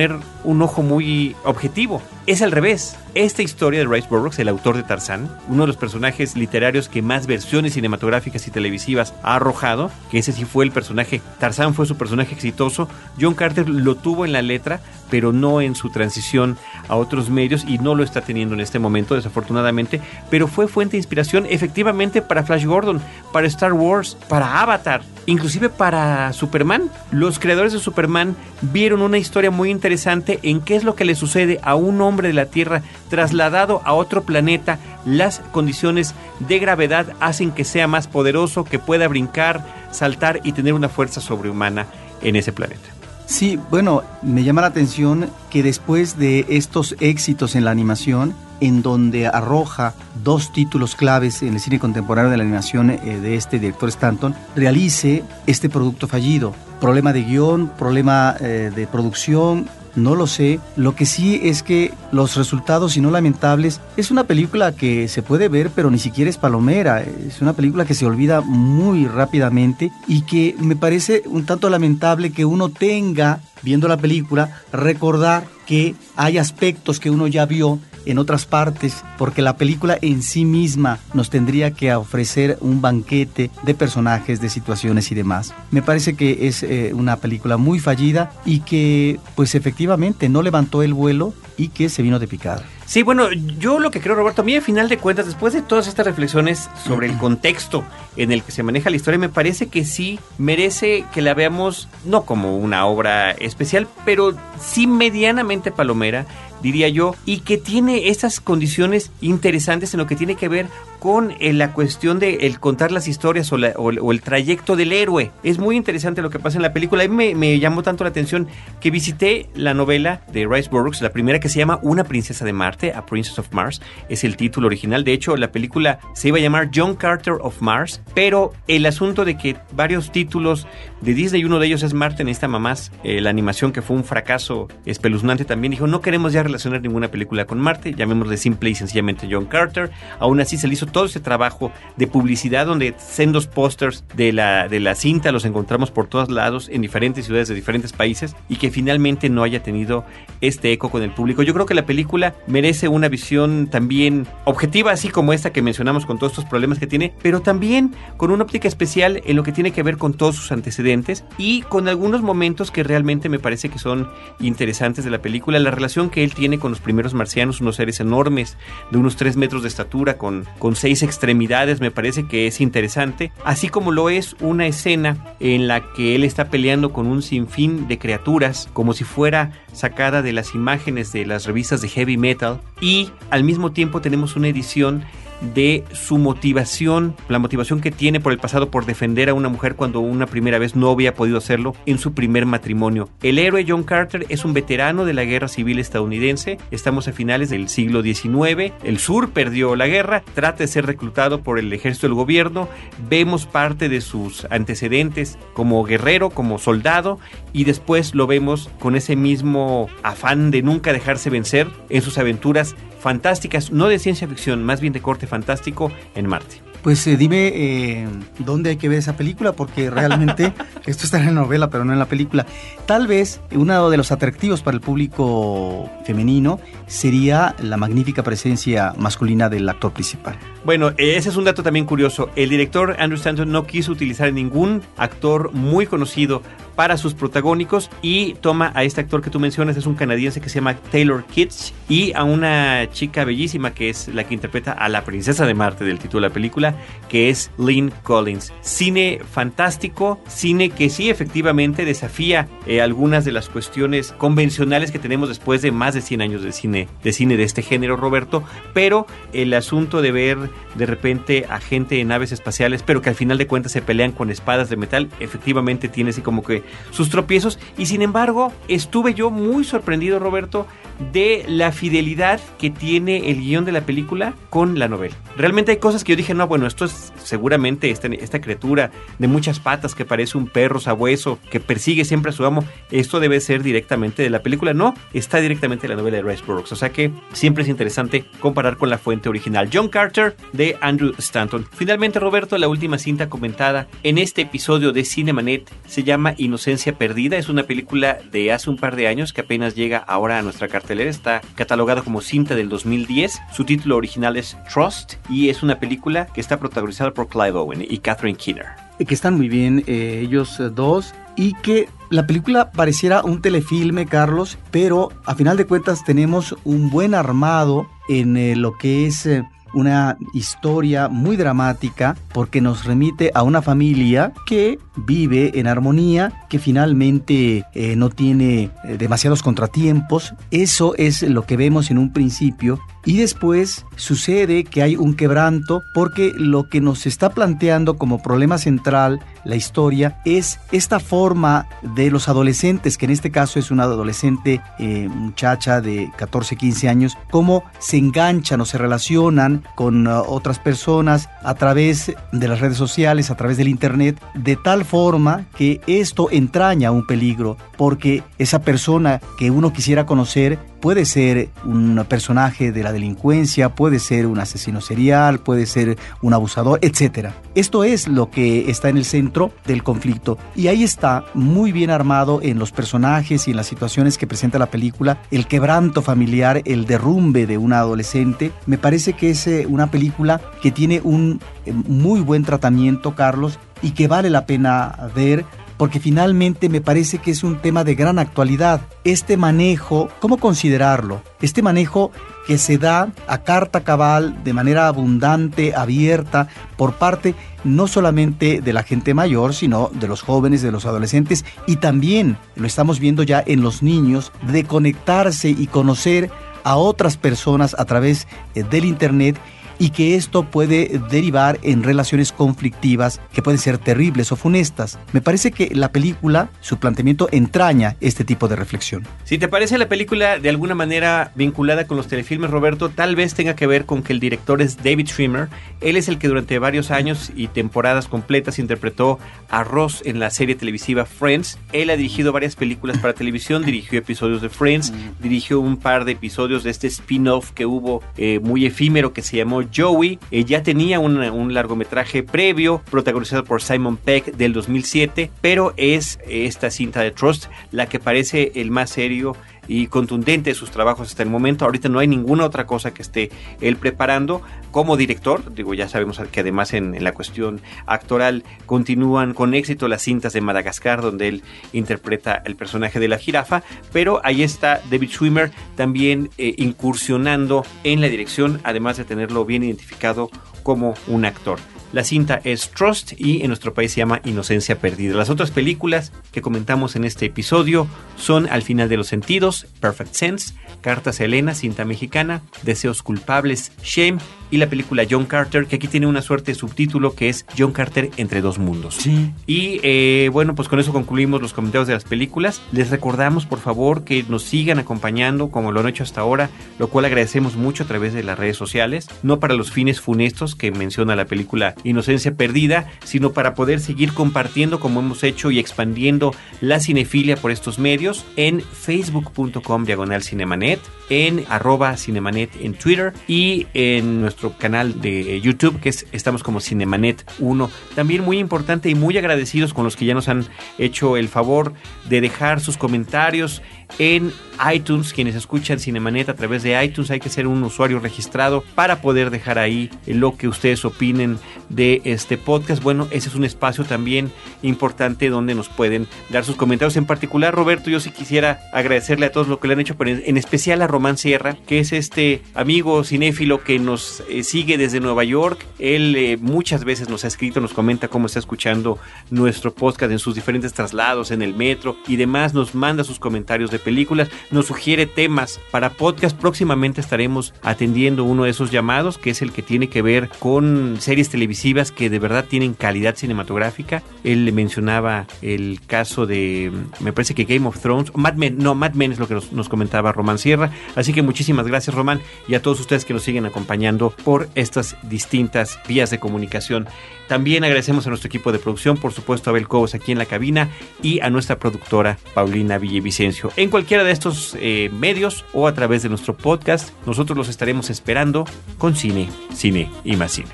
un 0.43 0.61
ojo 0.61 0.81
muy 0.81 1.35
objetivo. 1.43 2.01
Es 2.25 2.41
al 2.41 2.51
revés. 2.51 2.97
Esta 3.15 3.43
historia 3.43 3.79
de 3.79 3.85
Rice 3.85 4.07
Burroughs, 4.09 4.39
el 4.39 4.47
autor 4.47 4.75
de 4.75 4.81
Tarzán, 4.81 5.29
uno 5.47 5.63
de 5.63 5.67
los 5.67 5.77
personajes 5.77 6.35
literarios 6.35 6.89
que 6.89 7.03
más 7.03 7.27
versiones 7.27 7.73
cinematográficas 7.73 8.47
y 8.47 8.51
televisivas 8.51 9.13
ha 9.21 9.35
arrojado, 9.35 9.91
que 10.09 10.17
ese 10.17 10.31
sí 10.31 10.45
fue 10.45 10.65
el 10.65 10.71
personaje, 10.71 11.21
Tarzán 11.39 11.75
fue 11.75 11.85
su 11.85 11.95
personaje 11.95 12.33
exitoso, 12.33 12.87
John 13.21 13.35
Carter 13.35 13.69
lo 13.69 13.95
tuvo 13.95 14.25
en 14.25 14.31
la 14.31 14.41
letra, 14.41 14.79
pero 15.11 15.31
no 15.31 15.61
en 15.61 15.75
su 15.75 15.91
transición 15.91 16.57
a 16.87 16.95
otros 16.95 17.29
medios 17.29 17.65
y 17.67 17.77
no 17.77 17.93
lo 17.93 18.03
está 18.03 18.21
teniendo 18.21 18.55
en 18.55 18.61
este 18.61 18.79
momento, 18.79 19.13
desafortunadamente, 19.13 20.01
pero 20.31 20.47
fue 20.47 20.67
fuente 20.67 20.93
de 20.93 20.97
inspiración 20.97 21.45
efectivamente 21.47 22.23
para 22.23 22.43
Flash 22.43 22.65
Gordon, 22.65 22.99
para 23.31 23.45
Star 23.45 23.73
Wars, 23.73 24.17
para 24.27 24.59
Avatar, 24.59 25.03
inclusive 25.25 25.69
para 25.69 26.31
Superman. 26.33 26.89
Los 27.11 27.39
creadores 27.39 27.73
de 27.73 27.79
Superman 27.79 28.35
vieron 28.61 29.01
una 29.01 29.17
historia 29.17 29.51
muy 29.51 29.69
interesante 29.69 30.39
en 30.43 30.61
qué 30.61 30.75
es 30.75 30.83
lo 30.83 30.95
que 30.95 31.05
le 31.05 31.15
sucede 31.15 31.59
a 31.63 31.75
un 31.75 32.01
hombre 32.01 32.27
de 32.29 32.33
la 32.33 32.45
Tierra 32.45 32.81
trasladado 33.09 33.81
a 33.85 33.93
otro 33.93 34.23
planeta. 34.23 34.79
Las 35.05 35.39
condiciones 35.51 36.15
de 36.39 36.59
gravedad 36.59 37.07
hacen 37.19 37.51
que 37.51 37.63
sea 37.63 37.87
más 37.87 38.07
poderoso, 38.07 38.63
que 38.63 38.79
pueda 38.79 39.07
brincar, 39.07 39.65
saltar 39.91 40.41
y 40.43 40.51
tener 40.51 40.73
una 40.73 40.89
fuerza 40.89 41.21
sobrehumana 41.21 41.87
en 42.21 42.35
ese 42.35 42.51
planeta. 42.51 42.92
Sí, 43.33 43.59
bueno, 43.71 44.03
me 44.21 44.43
llama 44.43 44.61
la 44.61 44.67
atención 44.67 45.27
que 45.49 45.63
después 45.63 46.19
de 46.19 46.45
estos 46.49 46.95
éxitos 46.99 47.55
en 47.55 47.65
la 47.65 47.71
animación, 47.71 48.35
en 48.61 48.83
donde 48.83 49.25
arroja 49.25 49.95
dos 50.23 50.53
títulos 50.53 50.95
claves 50.95 51.41
en 51.41 51.55
el 51.55 51.59
cine 51.59 51.79
contemporáneo 51.79 52.29
de 52.29 52.37
la 52.37 52.43
animación 52.43 52.91
eh, 52.91 52.99
de 52.99 53.35
este 53.35 53.57
director 53.57 53.89
Stanton, 53.89 54.35
realice 54.55 55.23
este 55.47 55.67
producto 55.67 56.07
fallido. 56.07 56.53
Problema 56.79 57.11
de 57.11 57.23
guion, 57.23 57.69
problema 57.69 58.35
eh, 58.39 58.71
de 58.73 58.85
producción, 58.85 59.67
no 59.95 60.15
lo 60.15 60.27
sé. 60.27 60.59
Lo 60.75 60.95
que 60.95 61.05
sí 61.05 61.39
es 61.43 61.63
que 61.63 61.93
los 62.11 62.35
resultados, 62.35 62.93
si 62.93 63.01
no 63.01 63.11
lamentables, 63.11 63.81
es 63.97 64.11
una 64.11 64.25
película 64.25 64.73
que 64.73 65.07
se 65.07 65.21
puede 65.21 65.49
ver, 65.49 65.69
pero 65.73 65.91
ni 65.91 65.99
siquiera 65.99 66.29
es 66.29 66.37
palomera. 66.37 67.01
Es 67.01 67.41
una 67.41 67.53
película 67.53 67.85
que 67.85 67.93
se 67.93 68.05
olvida 68.05 68.41
muy 68.41 69.05
rápidamente 69.05 69.91
y 70.07 70.21
que 70.21 70.55
me 70.59 70.75
parece 70.75 71.23
un 71.25 71.45
tanto 71.45 71.69
lamentable 71.69 72.31
que 72.31 72.45
uno 72.45 72.69
tenga, 72.69 73.41
viendo 73.61 73.87
la 73.87 73.97
película, 73.97 74.61
recordar 74.71 75.45
que 75.65 75.95
hay 76.15 76.37
aspectos 76.37 76.99
que 76.99 77.09
uno 77.09 77.27
ya 77.27 77.45
vio 77.45 77.79
en 78.05 78.17
otras 78.17 78.45
partes, 78.45 79.03
porque 79.17 79.41
la 79.41 79.57
película 79.57 79.97
en 80.01 80.21
sí 80.21 80.45
misma 80.45 80.99
nos 81.13 81.29
tendría 81.29 81.71
que 81.71 81.93
ofrecer 81.93 82.57
un 82.61 82.81
banquete 82.81 83.49
de 83.63 83.73
personajes, 83.73 84.41
de 84.41 84.49
situaciones 84.49 85.11
y 85.11 85.15
demás. 85.15 85.53
Me 85.71 85.81
parece 85.81 86.15
que 86.15 86.47
es 86.47 86.63
eh, 86.63 86.91
una 86.93 87.17
película 87.17 87.57
muy 87.57 87.79
fallida 87.79 88.31
y 88.45 88.61
que 88.61 89.19
pues 89.35 89.55
efectivamente 89.55 90.29
no 90.29 90.41
levantó 90.41 90.83
el 90.83 90.93
vuelo 90.93 91.33
y 91.57 91.69
que 91.69 91.89
se 91.89 92.01
vino 92.01 92.19
de 92.19 92.27
picada. 92.27 92.63
Sí, 92.85 93.01
bueno, 93.01 93.31
yo 93.31 93.79
lo 93.79 93.91
que 93.91 94.01
creo, 94.01 94.15
Roberto, 94.15 94.41
a 94.41 94.45
mí 94.45 94.55
al 94.55 94.61
final 94.61 94.89
de 94.89 94.97
cuentas, 94.97 95.25
después 95.25 95.53
de 95.53 95.61
todas 95.61 95.87
estas 95.87 96.05
reflexiones 96.05 96.69
sobre 96.85 97.07
el 97.07 97.17
contexto 97.17 97.83
en 98.17 98.31
el 98.31 98.43
que 98.43 98.51
se 98.51 98.61
maneja 98.61 98.89
la 98.89 98.97
historia, 98.97 99.17
me 99.17 99.29
parece 99.29 99.67
que 99.67 99.85
sí 99.85 100.19
merece 100.37 101.05
que 101.13 101.21
la 101.21 101.33
veamos 101.33 101.87
no 102.05 102.23
como 102.23 102.57
una 102.57 102.85
obra 102.85 103.31
especial, 103.31 103.87
pero 104.05 104.35
sí 104.59 104.85
medianamente 104.85 105.71
palomera, 105.71 106.25
diría 106.63 106.89
yo, 106.89 107.15
y 107.25 107.41
que 107.41 107.59
tiene 107.59 108.09
estas 108.09 108.39
condiciones 108.39 109.11
interesantes 109.21 109.93
en 109.93 109.99
lo 109.99 110.07
que 110.07 110.15
tiene 110.15 110.35
que 110.35 110.49
ver 110.49 110.67
con 111.03 111.33
eh, 111.41 111.51
la 111.51 111.73
cuestión 111.73 112.17
de 112.17 112.55
contar 112.61 112.93
las 112.93 113.09
historias 113.09 113.51
o, 113.51 113.57
el 113.57 114.21
trayecto 114.21 114.77
del 114.77 114.93
héroe. 114.93 115.31
Es 115.43 115.59
muy 115.59 115.75
interesante 115.75 116.21
lo 116.21 116.29
que 116.29 116.39
pasa 116.39 116.57
en 116.57 116.61
la 116.61 116.71
película. 116.71 117.03
A 117.03 117.09
mí 117.09 117.35
me, 117.35 117.59
llamó 117.59 117.83
tanto 117.83 118.05
la 118.05 118.09
atención 118.11 118.47
que 118.79 118.89
visité 118.89 119.49
la 119.53 119.73
novela 119.73 120.21
de 120.31 120.47
Rice 120.47 120.69
Burroughs, 120.69 121.01
la 121.01 121.11
primera 121.11 121.41
que 121.41 121.49
se 121.49 121.59
llama 121.59 121.77
Una 121.81 122.05
princesa 122.05 122.45
de 122.45 122.53
Marte, 122.53 122.93
A 122.93 123.05
Princess 123.05 123.37
of 123.37 123.51
Mars, 123.51 123.81
es 124.07 124.23
el 124.23 124.37
título 124.37 124.67
original. 124.67 125.03
De 125.03 125.11
hecho, 125.11 125.35
la 125.35 125.51
película 125.51 125.99
se 126.13 126.29
iba 126.29 126.37
a 126.37 126.41
llamar 126.41 126.69
John 126.73 126.95
Carter 126.95 127.33
of 127.41 127.61
Mars, 127.61 128.01
pero 128.15 128.53
el 128.69 128.85
asunto 128.85 129.25
de 129.25 129.37
que 129.37 129.57
varios 129.73 130.09
títulos 130.09 130.67
de 131.01 131.13
Disney, 131.13 131.43
uno 131.43 131.59
de 131.59 131.67
ellos 131.67 131.83
es 131.83 131.93
Marte, 131.93 132.23
esta 132.31 132.47
mamás, 132.47 132.93
eh, 133.03 133.19
la 133.19 133.29
animación 133.29 133.73
que 133.73 133.81
fue 133.81 133.97
un 133.97 134.05
fracaso 134.05 134.69
espeluznante 134.85 135.43
también, 135.43 135.71
dijo, 135.71 135.85
no 135.85 135.99
queremos 135.99 136.31
ya 136.31 136.43
relacionar 136.43 136.81
ninguna 136.81 137.11
película 137.11 137.43
con 137.43 137.59
Marte, 137.59 137.93
llamémosle 137.93 138.37
simple 138.37 138.69
y 138.69 138.75
sencillamente 138.75 139.27
John 139.29 139.47
Carter. 139.47 139.91
Aún 140.19 140.39
así 140.39 140.57
se 140.57 140.69
le 140.69 140.75
hizo 140.75 140.92
todo 140.93 141.05
ese 141.05 141.19
trabajo 141.19 141.73
de 141.97 142.07
publicidad 142.07 142.65
donde 142.65 142.95
sendos 142.97 143.47
pósters 143.47 144.05
de 144.15 144.31
la, 144.31 144.69
de 144.69 144.79
la 144.79 144.95
cinta 144.95 145.33
los 145.33 145.43
encontramos 145.43 145.91
por 145.91 146.07
todos 146.07 146.31
lados 146.31 146.69
en 146.71 146.81
diferentes 146.81 147.25
ciudades 147.25 147.49
de 147.49 147.55
diferentes 147.55 147.91
países 147.91 148.37
y 148.47 148.55
que 148.55 148.71
finalmente 148.71 149.29
no 149.29 149.43
haya 149.43 149.61
tenido 149.61 150.05
este 150.39 150.71
eco 150.71 150.89
con 150.89 151.03
el 151.03 151.11
público. 151.11 151.43
Yo 151.43 151.53
creo 151.53 151.65
que 151.65 151.73
la 151.73 151.85
película 151.85 152.35
merece 152.47 152.87
una 152.87 153.09
visión 153.09 153.67
también 153.67 154.25
objetiva, 154.45 154.91
así 154.91 155.09
como 155.09 155.33
esta 155.33 155.51
que 155.51 155.61
mencionamos 155.61 156.05
con 156.05 156.17
todos 156.17 156.33
estos 156.33 156.45
problemas 156.45 156.79
que 156.79 156.87
tiene, 156.87 157.13
pero 157.21 157.41
también 157.41 157.93
con 158.17 158.31
una 158.31 158.43
óptica 158.43 158.67
especial 158.67 159.21
en 159.25 159.35
lo 159.35 159.43
que 159.43 159.51
tiene 159.51 159.71
que 159.71 159.83
ver 159.83 159.97
con 159.97 160.13
todos 160.13 160.35
sus 160.35 160.51
antecedentes 160.51 161.25
y 161.37 161.63
con 161.63 161.87
algunos 161.87 162.21
momentos 162.21 162.71
que 162.71 162.83
realmente 162.83 163.29
me 163.29 163.39
parece 163.39 163.69
que 163.69 163.79
son 163.79 164.09
interesantes 164.39 165.03
de 165.03 165.11
la 165.11 165.21
película. 165.21 165.59
La 165.59 165.71
relación 165.71 166.09
que 166.09 166.23
él 166.23 166.33
tiene 166.33 166.59
con 166.59 166.71
los 166.71 166.79
primeros 166.79 167.13
marcianos, 167.13 167.61
unos 167.61 167.77
seres 167.77 167.99
enormes 167.99 168.57
de 168.91 168.97
unos 168.97 169.15
3 169.15 169.37
metros 169.37 169.63
de 169.63 169.69
estatura 169.69 170.17
con, 170.17 170.45
con 170.59 170.75
seis 170.83 171.01
extremidades, 171.01 171.79
me 171.79 171.91
parece 171.91 172.27
que 172.27 172.45
es 172.45 172.59
interesante. 172.59 173.31
Así 173.45 173.69
como 173.69 173.93
lo 173.93 174.09
es 174.09 174.35
una 174.41 174.67
escena 174.67 175.15
en 175.39 175.69
la 175.69 175.93
que 175.93 176.13
él 176.13 176.25
está 176.25 176.49
peleando 176.49 176.91
con 176.91 177.07
un 177.07 177.21
sinfín 177.21 177.87
de 177.87 177.97
criaturas, 177.97 178.67
como 178.73 178.91
si 178.91 179.05
fuera 179.05 179.53
sacada 179.71 180.21
de 180.21 180.33
las 180.33 180.53
imágenes 180.55 181.13
de 181.13 181.25
las 181.25 181.45
revistas 181.45 181.81
de 181.81 181.87
heavy 181.87 182.17
metal. 182.17 182.59
Y 182.81 183.11
al 183.29 183.45
mismo 183.45 183.71
tiempo 183.71 184.01
tenemos 184.01 184.35
una 184.35 184.49
edición 184.49 185.05
de 185.53 185.83
su 185.91 186.17
motivación, 186.17 187.15
la 187.27 187.39
motivación 187.39 187.81
que 187.81 187.91
tiene 187.91 188.19
por 188.19 188.31
el 188.31 188.39
pasado 188.39 188.71
por 188.71 188.85
defender 188.85 189.29
a 189.29 189.33
una 189.33 189.49
mujer 189.49 189.75
cuando 189.75 189.99
una 189.99 190.25
primera 190.25 190.59
vez 190.59 190.75
no 190.75 190.89
había 190.89 191.13
podido 191.13 191.37
hacerlo 191.37 191.75
en 191.85 191.97
su 191.97 192.13
primer 192.13 192.45
matrimonio. 192.45 193.09
El 193.21 193.39
héroe 193.39 193.65
John 193.67 193.83
Carter 193.83 194.25
es 194.29 194.45
un 194.45 194.53
veterano 194.53 195.05
de 195.05 195.13
la 195.13 195.25
guerra 195.25 195.47
civil 195.47 195.79
estadounidense, 195.79 196.57
estamos 196.71 197.07
a 197.07 197.13
finales 197.13 197.49
del 197.49 197.69
siglo 197.69 198.01
XIX, 198.01 198.73
el 198.83 198.99
sur 198.99 199.31
perdió 199.31 199.75
la 199.75 199.87
guerra, 199.87 200.23
trata 200.33 200.59
de 200.59 200.67
ser 200.67 200.85
reclutado 200.85 201.41
por 201.41 201.59
el 201.59 201.71
ejército 201.73 202.07
del 202.07 202.15
gobierno, 202.15 202.69
vemos 203.09 203.45
parte 203.45 203.89
de 203.89 204.01
sus 204.01 204.45
antecedentes 204.49 205.37
como 205.53 205.83
guerrero, 205.83 206.29
como 206.29 206.59
soldado, 206.59 207.19
y 207.51 207.65
después 207.65 208.15
lo 208.15 208.27
vemos 208.27 208.69
con 208.79 208.95
ese 208.95 209.15
mismo 209.15 209.89
afán 210.03 210.51
de 210.51 210.61
nunca 210.61 210.93
dejarse 210.93 211.29
vencer 211.29 211.67
en 211.89 212.01
sus 212.01 212.17
aventuras 212.17 212.75
fantásticas, 213.03 213.71
no 213.71 213.89
de 213.89 213.99
ciencia 213.99 214.27
ficción, 214.27 214.63
más 214.63 214.79
bien 214.79 214.93
de 214.93 215.01
corte 215.01 215.27
fantástico 215.27 215.91
en 216.15 216.25
Marte. 216.25 216.72
Pues 216.83 217.07
eh, 217.07 217.15
dime 217.15 217.47
eh, 217.47 218.07
dónde 218.39 218.71
hay 218.71 218.75
que 218.75 218.89
ver 218.89 218.99
esa 218.99 219.15
película, 219.15 219.53
porque 219.53 219.89
realmente 219.89 220.53
esto 220.85 221.05
está 221.05 221.17
en 221.17 221.27
la 221.27 221.31
novela, 221.31 221.69
pero 221.69 221.85
no 221.85 221.93
en 221.93 221.99
la 221.99 222.07
película. 222.07 222.45
Tal 222.85 223.07
vez 223.07 223.39
uno 223.55 223.89
de 223.89 223.97
los 223.97 224.11
atractivos 224.11 224.61
para 224.61 224.75
el 224.75 224.81
público 224.81 225.89
femenino 226.05 226.59
sería 226.85 227.55
la 227.59 227.77
magnífica 227.77 228.21
presencia 228.21 228.93
masculina 228.97 229.49
del 229.49 229.67
actor 229.69 229.93
principal. 229.93 230.35
Bueno, 230.65 230.91
ese 230.97 231.29
es 231.29 231.37
un 231.37 231.45
dato 231.45 231.63
también 231.63 231.85
curioso. 231.85 232.29
El 232.35 232.49
director 232.49 232.97
Andrew 232.99 233.17
Stanton 233.17 233.49
no 233.49 233.65
quiso 233.65 233.93
utilizar 233.93 234.31
ningún 234.33 234.81
actor 234.97 235.53
muy 235.53 235.87
conocido 235.87 236.41
para 236.75 236.97
sus 236.97 237.13
protagónicos 237.13 237.89
y 238.01 238.33
toma 238.35 238.71
a 238.75 238.83
este 238.83 239.01
actor 239.01 239.21
que 239.21 239.29
tú 239.29 239.39
mencionas, 239.39 239.77
es 239.77 239.85
un 239.85 239.95
canadiense 239.95 240.41
que 240.41 240.49
se 240.49 240.55
llama 240.55 240.75
Taylor 240.91 241.23
Kitsch 241.25 241.73
y 241.87 242.13
a 242.13 242.23
una 242.23 242.89
chica 242.91 243.23
bellísima 243.25 243.73
que 243.73 243.89
es 243.89 244.07
la 244.07 244.23
que 244.23 244.33
interpreta 244.33 244.71
a 244.71 244.89
la 244.89 245.03
princesa 245.03 245.45
de 245.45 245.53
Marte 245.53 245.85
del 245.85 245.99
título 245.99 246.23
de 246.23 246.29
la 246.29 246.33
película, 246.33 246.72
que 247.09 247.29
es 247.29 247.51
Lynn 247.57 247.93
Collins. 248.01 248.51
Cine 248.61 249.21
fantástico, 249.29 250.19
cine 250.27 250.69
que 250.69 250.89
sí 250.89 251.09
efectivamente 251.09 251.85
desafía 251.85 252.47
eh, 252.65 252.81
algunas 252.81 253.23
de 253.23 253.31
las 253.31 253.49
cuestiones 253.49 254.11
convencionales 254.13 254.91
que 254.91 254.99
tenemos 254.99 255.29
después 255.29 255.61
de 255.61 255.71
más 255.71 255.93
de 255.93 256.01
100 256.01 256.21
años 256.21 256.41
de 256.41 256.51
cine, 256.51 256.87
de 257.03 257.13
cine 257.13 257.37
de 257.37 257.43
este 257.43 257.61
género, 257.61 257.97
Roberto, 257.97 258.43
pero 258.73 259.05
el 259.31 259.53
asunto 259.53 260.01
de 260.01 260.11
ver 260.11 260.37
de 260.75 260.85
repente 260.85 261.45
a 261.49 261.59
gente 261.59 261.99
en 261.99 262.07
naves 262.07 262.31
espaciales, 262.31 262.83
pero 262.83 263.01
que 263.01 263.09
al 263.09 263.15
final 263.15 263.37
de 263.37 263.47
cuentas 263.47 263.71
se 263.71 263.81
pelean 263.81 264.11
con 264.11 264.29
espadas 264.29 264.69
de 264.69 264.77
metal, 264.77 265.09
efectivamente 265.19 265.89
tiene 265.89 266.09
así 266.09 266.21
como 266.21 266.43
que 266.43 266.63
sus 266.91 267.09
tropiezos 267.09 267.59
y 267.77 267.85
sin 267.85 268.01
embargo 268.01 268.51
estuve 268.67 269.13
yo 269.13 269.29
muy 269.29 269.63
sorprendido, 269.63 270.19
Roberto, 270.19 270.65
de 271.11 271.43
la 271.47 271.71
fidelidad 271.71 272.39
que 272.57 272.69
tiene 272.69 273.29
el 273.29 273.41
guion 273.41 273.65
de 273.65 273.71
la 273.71 273.81
película 273.81 274.33
con 274.49 274.79
la 274.79 274.87
novela. 274.87 275.15
Realmente 275.35 275.71
hay 275.71 275.77
cosas 275.77 276.03
que 276.03 276.13
yo 276.13 276.15
dije, 276.15 276.33
no, 276.33 276.47
bueno, 276.47 276.62
esto 276.67 276.85
es 276.85 277.13
seguramente 277.23 277.89
esta, 277.89 278.07
esta 278.07 278.41
criatura 278.41 278.91
de 279.19 279.27
muchas 279.27 279.59
patas 279.59 279.95
que 279.95 280.05
parece 280.05 280.37
un 280.37 280.47
perro 280.47 280.79
sabueso 280.79 281.39
que 281.49 281.59
persigue 281.59 282.05
siempre 282.05 282.29
a 282.29 282.33
su 282.33 282.45
amo, 282.45 282.63
esto 282.91 283.19
debe 283.19 283.39
ser 283.39 283.63
directamente 283.63 284.23
de 284.23 284.29
la 284.29 284.41
película. 284.41 284.73
No, 284.73 284.93
está 285.13 285.39
directamente 285.39 285.83
de 285.83 285.95
la 285.95 286.01
novela 286.01 286.17
de 286.17 286.23
Rice 286.23 286.43
Brooks. 286.45 286.71
O 286.71 286.75
sea 286.75 286.89
que 286.89 287.11
siempre 287.33 287.63
es 287.63 287.69
interesante 287.69 288.25
comparar 288.39 288.77
con 288.77 288.89
la 288.89 288.97
fuente 288.97 289.29
original. 289.29 289.69
John 289.71 289.89
Carter 289.89 290.35
de 290.51 290.77
Andrew 290.81 291.13
Stanton. 291.17 291.67
Finalmente, 291.71 292.19
Roberto, 292.19 292.57
la 292.57 292.67
última 292.67 292.97
cinta 292.97 293.29
comentada 293.29 293.87
en 294.03 294.17
este 294.17 294.41
episodio 294.41 294.91
de 294.91 295.05
Cinemanet 295.05 295.69
se 295.87 296.03
llama 296.03 296.33
Inocencia 296.37 296.97
Perdida. 296.97 297.37
Es 297.37 297.49
una 297.49 297.63
película 297.63 298.19
de 298.31 298.51
hace 298.51 298.69
un 298.69 298.77
par 298.77 298.95
de 298.95 299.07
años 299.07 299.33
que 299.33 299.41
apenas 299.41 299.75
llega 299.75 299.97
ahora 299.97 300.39
a 300.39 300.41
nuestra 300.41 300.67
cartelera. 300.67 301.09
Está 301.09 301.41
catalogada 301.55 302.01
como 302.01 302.21
cinta 302.21 302.55
del 302.55 302.69
2010. 302.69 303.41
Su 303.53 303.65
título 303.65 303.97
original 303.97 304.37
es 304.37 304.57
Trust 304.71 305.13
y 305.29 305.49
es 305.49 305.63
una 305.63 305.79
película 305.79 306.27
que 306.27 306.41
está 306.41 306.52
protagonizada 306.59 307.13
por 307.13 307.27
Clive 307.27 307.57
Owen 307.57 307.85
y 307.87 307.97
Catherine 307.99 308.37
Keener. 308.37 308.67
Que 309.05 309.13
están 309.13 309.35
muy 309.35 309.49
bien 309.49 309.83
eh, 309.87 310.21
ellos 310.23 310.59
eh, 310.59 310.69
dos 310.69 311.13
y 311.35 311.53
que 311.55 311.89
la 312.09 312.27
película 312.27 312.71
pareciera 312.71 313.23
un 313.23 313.41
telefilme, 313.41 314.05
Carlos, 314.05 314.57
pero 314.71 315.09
a 315.25 315.35
final 315.35 315.57
de 315.57 315.65
cuentas 315.65 316.03
tenemos 316.03 316.55
un 316.63 316.89
buen 316.89 317.15
armado 317.15 317.87
en 318.07 318.37
eh, 318.37 318.55
lo 318.55 318.77
que 318.77 319.07
es 319.07 319.27
una 319.73 320.17
historia 320.33 321.09
muy 321.09 321.35
dramática 321.35 322.15
porque 322.31 322.61
nos 322.61 322.85
remite 322.85 323.31
a 323.33 323.43
una 323.43 323.61
familia 323.61 324.31
que 324.45 324.79
vive 324.95 325.59
en 325.59 325.67
armonía, 325.67 326.45
que 326.49 326.59
finalmente 326.59 327.65
eh, 327.73 327.95
no 327.95 328.09
tiene 328.09 328.71
eh, 328.83 328.97
demasiados 328.97 329.43
contratiempos. 329.43 330.33
Eso 330.51 330.95
es 330.97 331.23
lo 331.23 331.45
que 331.45 331.57
vemos 331.57 331.91
en 331.91 331.97
un 331.97 332.11
principio 332.11 332.79
y 333.05 333.17
después 333.17 333.85
sucede 333.97 334.63
que 334.63 334.81
hay 334.81 334.95
un 334.95 335.15
quebranto 335.15 335.83
porque 335.93 336.31
lo 336.35 336.69
que 336.69 336.79
nos 336.79 337.05
está 337.05 337.31
planteando 337.31 337.97
como 337.97 338.21
problema 338.21 338.57
central 338.57 339.19
la 339.43 339.55
historia 339.55 340.21
es 340.23 340.59
esta 340.71 340.99
forma 340.99 341.67
de 341.81 342.09
los 342.09 342.29
adolescentes, 342.29 342.97
que 342.97 343.05
en 343.05 343.11
este 343.11 343.29
caso 343.29 343.59
es 343.59 343.71
una 343.71 343.83
adolescente 343.83 344.61
eh, 344.79 345.09
muchacha 345.09 345.81
de 345.81 346.11
14, 346.15 346.55
15 346.55 346.89
años, 346.89 347.17
cómo 347.29 347.63
se 347.79 347.97
enganchan 347.97 348.61
o 348.61 348.65
se 348.65 348.77
relacionan 348.77 349.63
con 349.75 350.07
uh, 350.07 350.23
otras 350.25 350.59
personas 350.59 351.29
a 351.43 351.55
través 351.55 352.13
de 352.31 352.47
las 352.47 352.61
redes 352.61 352.77
sociales, 352.77 353.31
a 353.31 353.35
través 353.35 353.57
del 353.57 353.67
Internet, 353.67 354.21
de 354.33 354.55
tal 354.55 354.82
forma 354.83 355.45
que 355.55 355.81
esto 355.87 356.29
entraña 356.31 356.91
un 356.91 357.05
peligro, 357.05 357.57
porque 357.77 358.23
esa 358.37 358.61
persona 358.61 359.21
que 359.37 359.51
uno 359.51 359.73
quisiera 359.73 360.05
conocer 360.05 360.59
puede 360.83 361.05
ser 361.05 361.49
un 361.63 362.05
personaje 362.09 362.73
de 362.73 362.83
la 362.83 362.91
delincuencia, 362.91 363.73
puede 363.73 363.99
ser 363.99 364.27
un 364.27 364.39
asesino 364.39 364.81
serial, 364.81 365.39
puede 365.39 365.65
ser 365.65 365.97
un 366.21 366.33
abusador, 366.33 366.79
etc. 366.81 367.29
Esto 367.55 367.85
es 367.85 368.09
lo 368.09 368.29
que 368.29 368.69
está 368.69 368.89
en 368.89 368.97
el 368.97 369.05
centro 369.05 369.53
del 369.65 369.81
conflicto 369.81 370.37
y 370.57 370.67
ahí 370.67 370.83
está 370.83 371.23
muy 371.33 371.71
bien 371.71 371.89
armado 371.89 372.41
en 372.41 372.59
los 372.59 372.73
personajes 372.73 373.47
y 373.47 373.51
en 373.51 373.57
las 373.57 373.67
situaciones 373.67 374.17
que 374.17 374.27
presenta 374.27 374.59
la 374.59 374.65
película, 374.65 375.21
el 375.31 375.47
quebranto 375.47 376.01
familiar, 376.01 376.61
el 376.65 376.85
derrumbe 376.85 377.47
de 377.47 377.57
una 377.57 377.79
adolescente. 377.79 378.51
Me 378.65 378.77
parece 378.77 379.13
que 379.13 379.29
es 379.29 379.47
eh, 379.47 379.65
una 379.65 379.89
película 379.89 380.41
que 380.61 380.71
tiene 380.71 380.99
un 381.01 381.39
eh, 381.65 381.71
muy 381.71 382.19
buen 382.19 382.43
tratamiento, 382.43 383.15
Carlos, 383.15 383.57
y 383.83 383.91
que 383.91 384.07
vale 384.07 384.31
la 384.31 384.47
pena 384.47 384.97
ver 385.15 385.45
porque 385.77 385.99
finalmente 385.99 386.69
me 386.69 386.81
parece 386.81 387.17
que 387.17 387.31
es 387.31 387.43
un 387.43 387.57
tema 387.57 387.83
de 387.83 387.95
gran 387.95 388.19
actualidad. 388.19 388.81
Este 389.03 389.37
manejo, 389.37 390.09
¿cómo 390.19 390.37
considerarlo? 390.37 391.21
Este 391.41 391.61
manejo 391.61 392.11
que 392.47 392.57
se 392.57 392.77
da 392.77 393.11
a 393.27 393.39
carta 393.39 393.83
cabal 393.83 394.43
de 394.43 394.53
manera 394.53 394.87
abundante, 394.87 395.73
abierta, 395.75 396.47
por 396.77 396.93
parte 396.93 397.35
no 397.63 397.87
solamente 397.87 398.61
de 398.61 398.73
la 398.73 398.83
gente 398.83 399.13
mayor, 399.13 399.53
sino 399.53 399.89
de 399.93 400.07
los 400.07 400.21
jóvenes, 400.21 400.61
de 400.61 400.71
los 400.71 400.85
adolescentes 400.85 401.43
y 401.67 401.77
también, 401.77 402.37
lo 402.55 402.67
estamos 402.67 402.99
viendo 402.99 403.23
ya 403.23 403.43
en 403.45 403.61
los 403.61 403.83
niños, 403.83 404.31
de 404.47 404.63
conectarse 404.65 405.49
y 405.49 405.67
conocer 405.67 406.29
a 406.63 406.77
otras 406.77 407.17
personas 407.17 407.75
a 407.77 407.85
través 407.85 408.27
eh, 408.55 408.63
del 408.63 408.85
Internet 408.85 409.37
y 409.83 409.89
que 409.89 410.15
esto 410.15 410.43
puede 410.43 411.01
derivar 411.11 411.59
en 411.61 411.83
relaciones 411.83 412.31
conflictivas 412.31 413.19
que 413.33 413.41
pueden 413.41 413.59
ser 413.59 413.77
terribles 413.77 414.31
o 414.31 414.37
funestas. 414.37 414.97
Me 415.11 415.19
parece 415.19 415.51
que 415.51 415.75
la 415.75 415.91
película, 415.91 416.49
su 416.61 416.77
planteamiento 416.77 417.27
entraña 417.33 417.97
este 417.99 418.23
tipo 418.23 418.47
de 418.47 418.55
reflexión. 418.55 419.05
Si 419.25 419.37
te 419.37 419.49
parece 419.49 419.77
la 419.77 419.89
película 419.89 420.39
de 420.39 420.47
alguna 420.47 420.73
manera 420.73 421.33
vinculada 421.35 421.85
con 421.85 421.97
los 421.97 422.07
telefilmes, 422.07 422.49
Roberto, 422.49 422.91
tal 422.91 423.17
vez 423.17 423.33
tenga 423.33 423.57
que 423.57 423.67
ver 423.67 423.85
con 423.85 424.03
que 424.03 424.13
el 424.13 424.21
director 424.21 424.61
es 424.61 424.77
David 424.77 425.07
Schwimmer. 425.07 425.49
Él 425.81 425.97
es 425.97 426.07
el 426.07 426.17
que 426.17 426.29
durante 426.29 426.59
varios 426.59 426.89
años 426.89 427.33
y 427.35 427.47
temporadas 427.47 428.07
completas 428.07 428.59
interpretó 428.59 429.19
a 429.49 429.65
Ross 429.65 430.01
en 430.05 430.21
la 430.21 430.29
serie 430.29 430.55
televisiva 430.55 431.03
Friends. 431.05 431.59
Él 431.73 431.89
ha 431.89 431.97
dirigido 431.97 432.31
varias 432.31 432.55
películas 432.55 432.99
para 432.99 433.15
televisión, 433.15 433.65
dirigió 433.65 433.99
episodios 433.99 434.41
de 434.41 434.47
Friends, 434.47 434.93
dirigió 435.19 435.59
un 435.59 435.75
par 435.75 436.05
de 436.05 436.13
episodios 436.13 436.63
de 436.63 436.69
este 436.69 436.87
spin-off 436.87 437.51
que 437.51 437.65
hubo 437.65 438.01
eh, 438.15 438.39
muy 438.41 438.65
efímero 438.65 439.11
que 439.11 439.21
se 439.21 439.35
llamó 439.35 439.61
Joey. 439.75 440.19
Eh, 440.31 440.43
ya 440.45 440.63
tenía 440.63 440.99
un, 440.99 441.53
largometraje 441.53 442.23
previo 442.23 442.81
protagonizado 442.89 443.43
por 443.43 443.61
Simon 443.61 443.97
Peck 443.97 444.35
del 444.35 444.53
2007, 444.53 445.31
pero 445.41 445.73
es 445.77 446.19
esta 446.27 446.69
cinta 446.69 447.01
de 447.01 447.11
Trust 447.11 447.45
la 447.71 447.87
que 447.87 447.99
parece 447.99 448.51
el 448.55 448.71
más 448.71 448.89
serio 448.89 449.35
y 449.67 449.87
contundente 449.87 450.49
de 450.49 450.55
sus 450.55 450.71
trabajos 450.71 451.09
hasta 451.09 451.23
el 451.23 451.29
momento. 451.29 451.65
Ahorita 451.65 451.89
no 451.89 451.99
hay 451.99 452.07
ninguna 452.07 452.45
otra 452.45 452.65
cosa 452.65 452.93
que 452.93 453.01
esté 453.01 453.29
él 453.61 453.77
preparando 453.77 454.41
como 454.71 454.97
director. 454.97 455.53
Digo, 455.53 455.73
ya 455.73 455.87
sabemos 455.87 456.19
que 456.31 456.39
además 456.39 456.73
en, 456.73 457.03
la 457.03 457.13
cuestión 457.13 457.61
actoral 457.85 458.43
continúan 458.65 459.33
con 459.33 459.53
éxito 459.53 459.87
las 459.87 460.01
cintas 460.01 460.33
de 460.33 460.41
Madagascar, 460.41 461.01
donde 461.01 461.27
él 461.27 461.43
interpreta 461.73 462.41
el 462.45 462.55
personaje 462.55 462.99
de 462.99 463.07
la 463.07 463.17
jirafa. 463.17 463.63
Pero 463.91 464.21
ahí 464.23 464.43
está 464.43 464.81
David 464.89 465.09
Schwimmer 465.09 465.51
también 465.75 466.29
eh, 466.37 466.55
incursionando 466.57 467.65
en 467.83 468.01
la 468.01 468.07
dirección, 468.07 468.59
además 468.63 468.97
de 468.97 469.05
tenerlo 469.05 469.45
bien 469.45 469.63
identificado 469.63 470.29
como 470.63 470.93
un 471.07 471.25
actor. 471.25 471.59
La 471.93 472.03
cinta 472.03 472.41
es 472.43 472.71
Trust 472.71 473.13
y 473.17 473.43
en 473.43 473.49
nuestro 473.49 473.75
país 473.75 473.91
se 473.91 473.99
llama 473.99 474.19
Inocencia 474.25 474.79
Perdida. 474.79 475.15
Las 475.15 475.29
otras 475.29 475.51
películas 475.51 476.11
que 476.31 476.41
comentamos 476.41 476.95
en 476.95 477.03
este 477.03 477.27
episodio 477.27 477.87
son 478.17 478.49
Al 478.49 478.63
final 478.63 478.89
de 478.89 478.97
los 478.97 479.05
sentidos, 479.05 479.67
Perfect 479.79 480.15
Sense, 480.15 480.55
Cartas 480.81 481.21
a 481.21 481.25
Elena, 481.25 481.53
cinta 481.53 481.85
mexicana, 481.85 482.41
Deseos 482.63 483.03
culpables, 483.03 483.71
Shame 483.83 484.17
y 484.49 484.57
la 484.57 484.67
película 484.67 485.03
John 485.09 485.25
Carter, 485.25 485.65
que 485.65 485.77
aquí 485.77 485.87
tiene 485.87 486.05
una 486.07 486.21
suerte 486.21 486.51
de 486.51 486.55
subtítulo 486.55 487.15
que 487.15 487.29
es 487.29 487.45
John 487.57 487.71
Carter 487.71 488.11
entre 488.17 488.41
dos 488.41 488.59
mundos. 488.59 488.95
Sí. 488.95 489.31
Y 489.47 489.79
eh, 489.81 490.29
bueno, 490.31 490.55
pues 490.55 490.67
con 490.67 490.79
eso 490.79 490.93
concluimos 490.93 491.41
los 491.41 491.53
comentarios 491.53 491.87
de 491.87 491.93
las 491.93 492.03
películas. 492.03 492.61
Les 492.71 492.89
recordamos, 492.89 493.45
por 493.45 493.59
favor, 493.59 494.03
que 494.03 494.23
nos 494.29 494.43
sigan 494.43 494.77
acompañando 494.77 495.49
como 495.49 495.71
lo 495.71 495.79
han 495.79 495.87
hecho 495.87 496.03
hasta 496.03 496.21
ahora, 496.21 496.49
lo 496.77 496.89
cual 496.89 497.05
agradecemos 497.05 497.55
mucho 497.55 497.83
a 497.83 497.87
través 497.87 498.13
de 498.13 498.23
las 498.23 498.37
redes 498.37 498.57
sociales, 498.57 499.07
no 499.23 499.39
para 499.39 499.55
los 499.55 499.71
fines 499.71 500.01
funestos 500.01 500.55
que 500.55 500.71
menciona 500.71 501.15
la 501.15 501.25
película 501.25 501.75
Inocencia 501.83 502.35
Perdida, 502.35 502.89
sino 503.03 503.33
para 503.33 503.55
poder 503.55 503.79
seguir 503.79 504.13
compartiendo 504.13 504.79
como 504.79 504.99
hemos 504.99 505.23
hecho 505.23 505.51
y 505.51 505.59
expandiendo 505.59 506.33
la 506.61 506.79
cinefilia 506.79 507.35
por 507.35 507.51
estos 507.51 507.79
medios 507.79 508.25
en 508.35 508.61
facebook.com 508.61 509.85
diagonal 509.85 510.23
cinemanet, 510.23 510.79
en 511.09 511.45
arroba 511.49 511.97
cinemanet 511.97 512.49
en 512.61 512.73
Twitter 512.73 513.13
y 513.27 513.67
en 513.73 514.21
nuestro 514.21 514.57
canal 514.57 515.01
de 515.01 515.41
YouTube 515.41 515.79
que 515.79 515.89
es 515.89 516.05
estamos 516.11 516.43
como 516.43 516.59
Cinemanet 516.59 517.25
1. 517.39 517.69
También 517.95 518.23
muy 518.23 518.39
importante 518.39 518.89
y 518.89 518.95
muy 518.95 519.17
agradecidos 519.17 519.73
con 519.73 519.83
los 519.83 519.95
que 519.95 520.05
ya 520.05 520.13
nos 520.13 520.29
han 520.29 520.45
hecho 520.77 521.17
el 521.17 521.27
favor 521.27 521.73
de 522.09 522.21
dejar 522.21 522.59
sus 522.61 522.77
comentarios 522.77 523.61
en 523.99 524.31
iTunes. 524.73 525.13
Quienes 525.13 525.35
escuchan 525.35 525.79
Cinemanet 525.79 526.29
a 526.29 526.35
través 526.35 526.63
de 526.63 526.81
iTunes 526.83 527.11
hay 527.11 527.19
que 527.19 527.29
ser 527.29 527.47
un 527.47 527.63
usuario 527.63 527.99
registrado 527.99 528.63
para 528.75 529.01
poder 529.01 529.29
dejar 529.29 529.59
ahí 529.59 529.89
lo 530.05 530.37
que 530.37 530.47
ustedes 530.47 530.85
opinen 530.85 531.39
de 531.69 532.01
este 532.05 532.37
podcast. 532.37 532.81
Bueno, 532.81 533.07
ese 533.11 533.29
es 533.29 533.35
un 533.35 533.43
espacio 533.43 533.83
también 533.83 534.31
importante 534.61 535.29
donde 535.29 535.55
nos 535.55 535.69
pueden 535.69 536.07
dar 536.29 536.45
sus 536.45 536.55
comentarios. 536.55 536.97
En 536.97 537.05
particular, 537.05 537.53
Roberto, 537.53 537.89
yo 537.89 537.99
sí 537.99 538.11
quisiera 538.11 538.61
agradecerle 538.73 539.25
a 539.25 539.31
todos 539.31 539.47
lo 539.47 539.59
que 539.59 539.67
le 539.67 539.73
han 539.73 539.79
hecho, 539.79 539.95
pero 539.95 540.11
en 540.11 540.37
especial 540.37 540.81
a 540.81 540.87
Román 540.87 541.17
Sierra, 541.17 541.57
que 541.67 541.79
es 541.79 541.93
este 541.93 542.41
amigo 542.53 543.03
cinéfilo 543.03 543.63
que 543.63 543.79
nos 543.79 544.23
eh, 544.29 544.43
sigue 544.43 544.77
desde 544.77 544.99
Nueva 544.99 545.23
York. 545.23 545.65
Él 545.79 546.15
eh, 546.15 546.37
muchas 546.39 546.83
veces 546.83 547.09
nos 547.09 547.25
ha 547.25 547.27
escrito, 547.27 547.59
nos 547.59 547.73
comenta 547.73 548.07
cómo 548.07 548.27
está 548.27 548.39
escuchando 548.39 548.99
nuestro 549.29 549.73
podcast 549.73 550.11
en 550.11 550.19
sus 550.19 550.35
diferentes 550.35 550.73
traslados, 550.73 551.31
en 551.31 551.41
el 551.41 551.53
metro 551.53 551.97
y 552.07 552.15
demás. 552.15 552.53
Nos 552.53 552.75
manda 552.75 553.03
sus 553.03 553.19
comentarios 553.19 553.71
de 553.71 553.79
películas, 553.83 554.29
nos 554.51 554.67
sugiere 554.67 555.05
temas 555.05 555.59
para 555.71 555.91
podcast. 555.91 556.37
Próximamente 556.37 557.01
estaremos 557.01 557.53
atendiendo 557.61 558.23
uno 558.23 558.45
de 558.45 558.49
esos 558.49 558.71
llamados, 558.71 559.17
que 559.17 559.29
es 559.29 559.41
el 559.41 559.51
que 559.51 559.61
tiene 559.61 559.89
que 559.89 560.01
ver 560.01 560.29
con 560.39 560.97
series 560.99 561.29
televisivas 561.29 561.91
que 561.91 562.09
de 562.09 562.19
verdad 562.19 562.45
tienen 562.49 562.73
calidad 562.73 563.15
cinematográfica. 563.15 564.03
Él 564.23 564.45
le 564.45 564.51
mencionaba 564.51 565.27
el 565.41 565.79
caso 565.85 566.25
de, 566.25 566.71
me 566.99 567.13
parece 567.13 567.35
que 567.35 567.43
Game 567.43 567.67
of 567.67 567.79
Thrones, 567.79 568.11
Mad 568.15 568.35
Men, 568.35 568.57
no, 568.57 568.75
Mad 568.75 568.93
Men 568.93 569.11
es 569.11 569.19
lo 569.19 569.27
que 569.27 569.35
nos, 569.35 569.69
comentaba 569.69 570.11
Román 570.11 570.37
Sierra. 570.37 570.71
Así 570.95 571.13
que 571.13 571.21
muchísimas 571.21 571.67
gracias, 571.67 571.95
Román, 571.95 572.21
y 572.47 572.55
a 572.55 572.61
todos 572.61 572.79
ustedes 572.79 573.05
que 573.05 573.13
nos 573.13 573.23
siguen 573.23 573.45
acompañando 573.45 574.11
por 574.23 574.49
estas 574.55 574.95
distintas 575.03 575.79
vías 575.87 576.09
de 576.09 576.19
comunicación. 576.19 576.87
También 577.27 577.63
agradecemos 577.63 578.05
a 578.05 578.09
nuestro 578.09 578.27
equipo 578.27 578.51
de 578.51 578.59
producción, 578.59 578.97
por 578.97 579.13
supuesto 579.13 579.49
a 579.49 579.51
Abel 579.51 579.67
Cobos 579.67 579.95
aquí 579.95 580.11
en 580.11 580.17
la 580.17 580.25
cabina 580.25 580.69
y 581.01 581.21
a 581.21 581.29
nuestra 581.29 581.57
productora 581.57 582.17
Paulina 582.33 582.77
Villavicencio. 582.77 583.51
En 583.55 583.69
cualquiera 583.73 584.03
de 584.03 584.11
estos 584.11 584.55
eh, 584.59 584.91
medios 584.93 585.45
o 585.51 585.67
a 585.67 585.73
través 585.73 586.03
de 586.03 586.09
nuestro 586.09 586.37
podcast, 586.37 586.91
nosotros 587.07 587.35
los 587.35 587.49
estaremos 587.49 587.89
esperando 587.89 588.45
con 588.77 588.95
cine, 588.95 589.27
cine 589.51 589.89
y 590.03 590.15
más 590.15 590.33
cine. 590.33 590.51